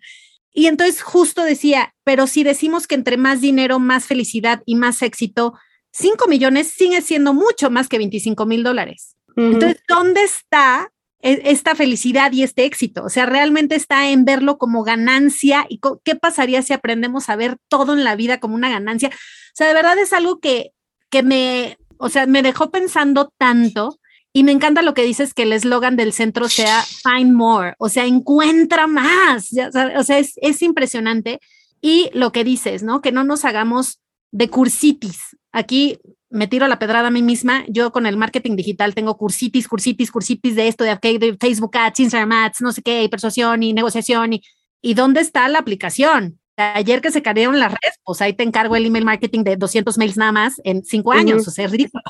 Y 0.54 0.68
entonces 0.68 1.02
justo 1.02 1.44
decía, 1.44 1.96
pero 2.04 2.28
si 2.28 2.44
decimos 2.44 2.88
que 2.88 2.96
entre 2.96 3.18
más 3.18 3.42
dinero, 3.42 3.80
más 3.80 4.06
felicidad 4.06 4.62
y 4.66 4.76
más 4.76 5.02
éxito, 5.02 5.54
5 5.92 6.28
millones 6.28 6.68
sigue 6.68 7.02
siendo 7.02 7.34
mucho 7.34 7.72
más 7.72 7.88
que 7.88 7.98
25 7.98 8.46
mil 8.46 8.64
dólares. 8.64 9.16
Entonces, 9.36 9.82
¿dónde 9.88 10.24
está 10.24 10.92
esta 11.28 11.76
felicidad 11.76 12.32
y 12.32 12.44
este 12.44 12.66
éxito. 12.66 13.04
O 13.04 13.10
sea, 13.10 13.26
realmente 13.26 13.76
está 13.76 14.10
en 14.10 14.24
verlo 14.24 14.58
como 14.58 14.84
ganancia 14.84 15.66
y 15.70 15.80
qué 16.04 16.16
pasaría 16.16 16.62
si 16.62 16.74
aprendemos 16.74 17.30
a 17.30 17.36
ver 17.36 17.58
todo 17.68 17.94
en 17.94 18.04
la 18.04 18.16
vida 18.16 18.40
como 18.40 18.56
una 18.56 18.70
ganancia. 18.70 19.10
O 19.10 19.56
sea, 19.56 19.68
de 19.68 19.74
verdad 19.74 19.98
es 20.00 20.14
algo 20.14 20.40
que, 20.40 20.72
que 21.10 21.24
me, 21.24 21.78
o 21.98 22.10
sea, 22.10 22.26
me 22.28 22.42
dejó 22.42 22.72
pensando 22.72 23.34
tanto 23.38 24.00
y 24.32 24.44
me 24.44 24.52
encanta 24.52 24.82
lo 24.82 24.94
que 24.94 25.04
dices 25.04 25.34
que 25.34 25.44
el 25.44 25.54
eslogan 25.54 25.96
del 25.96 26.14
centro 26.14 26.48
sea 26.48 26.84
find 26.84 27.34
more, 27.34 27.74
o 27.80 27.90
sea, 27.90 28.06
encuentra 28.06 28.88
más. 28.88 29.50
o 29.98 30.04
sea, 30.04 30.20
es, 30.20 30.34
es 30.36 30.62
impresionante. 30.62 31.40
Y 31.82 32.10
lo 32.14 32.32
que 32.32 32.44
dices, 32.44 32.84
¿no? 32.84 33.02
Que 33.02 33.12
no 33.12 33.24
nos 33.24 33.46
hagamos 33.46 34.00
de 34.32 34.50
cursitis. 34.50 35.36
Aquí 35.52 36.00
me 36.30 36.48
tiro 36.48 36.68
la 36.68 36.80
pedrada 36.80 37.08
a 37.08 37.12
mí 37.12 37.22
misma. 37.22 37.64
Yo 37.68 37.92
con 37.92 38.06
el 38.06 38.18
marketing 38.18 38.56
digital 38.56 38.94
tengo 38.96 39.18
cursitis, 39.18 39.68
cursitis, 39.68 40.12
cursitis 40.12 40.56
de 40.56 40.68
esto, 40.68 40.84
de, 40.84 40.98
de 41.02 41.38
Facebook 41.40 41.78
Ads, 41.78 42.00
Instagram 42.00 42.32
Ads, 42.32 42.62
no 42.62 42.72
sé 42.72 42.82
qué, 42.82 43.04
y 43.04 43.08
persuasión 43.08 43.64
y 43.64 43.74
negociación. 43.74 44.34
Y, 44.34 44.44
¿Y 44.82 44.94
dónde 44.94 45.22
está 45.22 45.48
la 45.50 45.60
aplicación? 45.60 46.40
Ayer 46.58 47.02
que 47.02 47.12
se 47.12 47.22
cayeron 47.22 47.60
las 47.60 47.72
redes, 47.72 48.00
pues 48.04 48.20
ahí 48.20 48.34
te 48.34 48.42
encargo 48.42 48.76
el 48.76 48.86
email 48.86 49.06
marketing 49.06 49.44
de 49.44 49.58
200 49.58 49.96
mails 50.00 50.18
nada 50.18 50.32
más 50.32 50.56
en 50.64 50.84
cinco 50.84 51.12
años, 51.12 51.48
o 51.48 51.52
sea, 51.52 51.66
es 51.66 51.72
ridículo. 51.72 52.04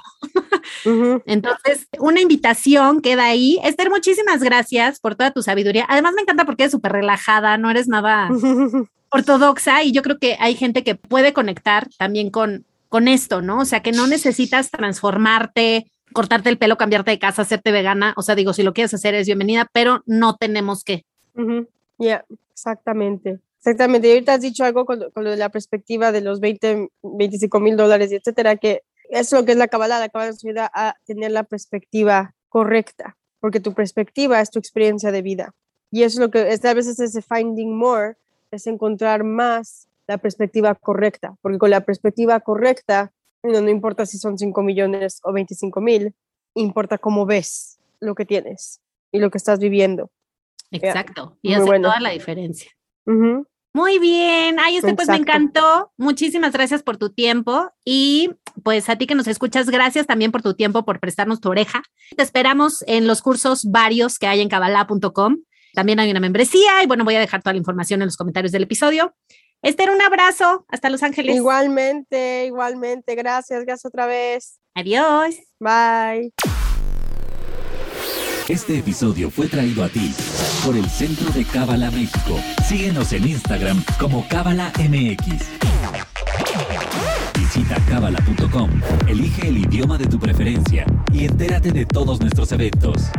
Entonces, 1.26 1.88
una 2.00 2.22
invitación 2.22 3.02
queda 3.02 3.26
ahí. 3.26 3.60
Esther, 3.64 3.90
muchísimas 3.90 4.42
gracias 4.42 5.02
por 5.02 5.16
toda 5.16 5.32
tu 5.32 5.42
sabiduría. 5.42 5.86
Además, 5.90 6.14
me 6.16 6.22
encanta 6.22 6.46
porque 6.46 6.64
eres 6.64 6.72
súper 6.72 6.94
relajada, 6.94 7.58
no 7.58 7.70
eres 7.70 7.90
nada 7.90 8.30
ortodoxa 9.10 9.84
y 9.84 9.92
yo 9.92 10.02
creo 10.02 10.18
que 10.18 10.38
hay 10.40 10.56
gente 10.56 10.84
que 10.84 10.96
puede 10.96 11.34
conectar 11.34 11.90
también 11.98 12.30
con, 12.30 12.66
con 12.90 13.08
esto, 13.08 13.42
¿no? 13.42 13.60
O 13.60 13.66
sea, 13.66 13.82
que 13.82 13.92
no 13.92 14.08
necesitas 14.08 14.72
transformarte, 14.72 15.92
cortarte 16.14 16.50
el 16.50 16.58
pelo, 16.58 16.78
cambiarte 16.78 17.12
de 17.12 17.20
casa, 17.20 17.42
hacerte 17.42 17.72
vegana. 17.72 18.14
O 18.18 18.22
sea, 18.22 18.36
digo, 18.36 18.54
si 18.54 18.64
lo 18.64 18.74
quieres 18.74 18.94
hacer 18.94 19.14
es 19.16 19.28
bienvenida, 19.28 19.70
pero 19.72 20.04
no 20.06 20.36
tenemos 20.36 20.84
que. 20.84 21.06
Ya, 21.98 22.26
exactamente. 22.52 23.40
Exactamente. 23.58 24.08
Y 24.08 24.12
ahorita 24.12 24.36
has 24.36 24.42
dicho 24.42 24.64
algo 24.64 24.86
con, 24.86 25.00
lo 25.00 25.30
de 25.30 25.38
la 25.38 25.50
perspectiva 25.50 26.12
de 26.12 26.22
los 26.22 26.40
20, 26.40 26.90
25 27.04 27.60
mil 27.60 27.76
dólares, 27.76 28.12
etcétera, 28.12 28.56
que 28.56 28.84
es 29.10 29.32
lo 29.32 29.44
que 29.46 29.52
es 29.52 29.58
la 29.58 29.68
cabala. 29.68 30.00
La 30.00 30.10
cabala 30.10 30.32
nos 30.32 30.44
ayuda 30.44 30.72
a 30.74 30.96
tener 31.06 31.32
la 31.32 31.44
perspectiva 31.44 32.34
correcta, 32.50 33.18
porque 33.40 33.60
tu 33.60 33.74
perspectiva 33.74 34.40
es 34.40 34.52
tu 34.52 34.60
experiencia 34.60 35.12
de 35.12 35.22
vida. 35.22 35.54
Y 35.92 36.04
eso 36.04 36.18
es 36.18 36.20
lo 36.20 36.32
que 36.32 36.50
es, 36.52 36.64
a 36.66 36.74
veces 36.74 37.00
ese 37.00 37.22
finding 37.22 37.76
more, 37.76 38.16
es 38.52 38.68
encontrar 38.68 39.24
más 39.24 39.87
la 40.08 40.18
perspectiva 40.18 40.74
correcta, 40.76 41.36
porque 41.42 41.58
con 41.58 41.70
la 41.70 41.82
perspectiva 41.82 42.40
correcta, 42.40 43.12
no, 43.44 43.62
no 43.62 43.70
importa 43.70 44.06
si 44.06 44.18
son 44.18 44.38
5 44.38 44.64
millones 44.64 45.20
o 45.24 45.34
25 45.34 45.82
mil, 45.82 46.16
importa 46.56 46.98
cómo 46.98 47.26
ves 47.26 47.80
lo 48.00 48.16
que 48.16 48.26
tienes 48.26 48.82
y 49.12 49.20
lo 49.20 49.30
que 49.30 49.38
estás 49.38 49.60
viviendo. 49.60 50.10
Exacto, 50.72 51.38
y 51.42 51.54
hace 51.54 51.80
toda 51.80 52.00
la 52.00 52.10
diferencia. 52.10 52.72
Muy 53.74 54.00
bien, 54.00 54.58
ay, 54.60 54.78
este 54.78 54.96
pues 54.96 55.08
me 55.08 55.18
encantó. 55.18 55.92
Muchísimas 55.98 56.52
gracias 56.52 56.82
por 56.82 56.98
tu 56.98 57.12
tiempo 57.14 57.70
y 57.86 58.32
pues 58.64 58.90
a 58.90 58.96
ti 58.96 59.06
que 59.06 59.14
nos 59.14 59.28
escuchas, 59.28 59.70
gracias 59.70 60.08
también 60.08 60.32
por 60.32 60.42
tu 60.42 60.56
tiempo, 60.56 60.84
por 60.84 61.00
prestarnos 61.00 61.40
tu 61.40 61.50
oreja. 61.50 61.84
Te 62.16 62.24
esperamos 62.24 62.84
en 62.88 63.06
los 63.06 63.22
cursos 63.22 63.66
varios 63.70 64.18
que 64.18 64.28
hay 64.28 64.42
en 64.42 64.50
kabbalah.com. 64.50 65.38
También 65.74 66.00
hay 66.00 66.10
una 66.10 66.20
membresía 66.20 66.82
y 66.84 66.88
bueno, 66.88 67.04
voy 67.04 67.16
a 67.16 67.20
dejar 67.20 67.44
toda 67.44 67.54
la 67.54 67.60
información 67.60 68.02
en 68.02 68.08
los 68.08 68.18
comentarios 68.18 68.52
del 68.52 68.64
episodio. 68.64 69.14
Esther, 69.62 69.90
un 69.90 70.02
abrazo. 70.02 70.66
Hasta 70.70 70.90
Los 70.90 71.04
Ángeles. 71.04 71.36
Igualmente, 71.36 72.46
igualmente. 72.46 73.16
Gracias, 73.16 73.66
gracias 73.66 73.86
otra 73.86 74.06
vez. 74.06 74.60
Adiós. 74.76 75.36
Bye. 75.60 76.34
Este 78.48 78.78
episodio 78.78 79.30
fue 79.30 79.48
traído 79.48 79.84
a 79.84 79.90
ti 79.90 80.14
por 80.66 80.78
el 80.78 80.90
Centro 80.90 81.30
de 81.32 81.44
Cábala 81.44 81.92
México. 81.92 82.40
Síguenos 82.66 83.12
en 83.12 83.28
Instagram 83.28 83.84
como 84.00 84.26
Cábala 84.30 84.72
MX. 84.80 85.44
Visita 87.38 87.76
cábala.com, 87.90 88.70
elige 89.08 89.48
el 89.50 89.58
idioma 89.58 89.98
de 89.98 90.06
tu 90.06 90.18
preferencia 90.20 90.86
y 91.12 91.26
entérate 91.26 91.72
de 91.72 91.86
todos 91.86 92.22
nuestros 92.22 92.52
eventos. 92.54 93.10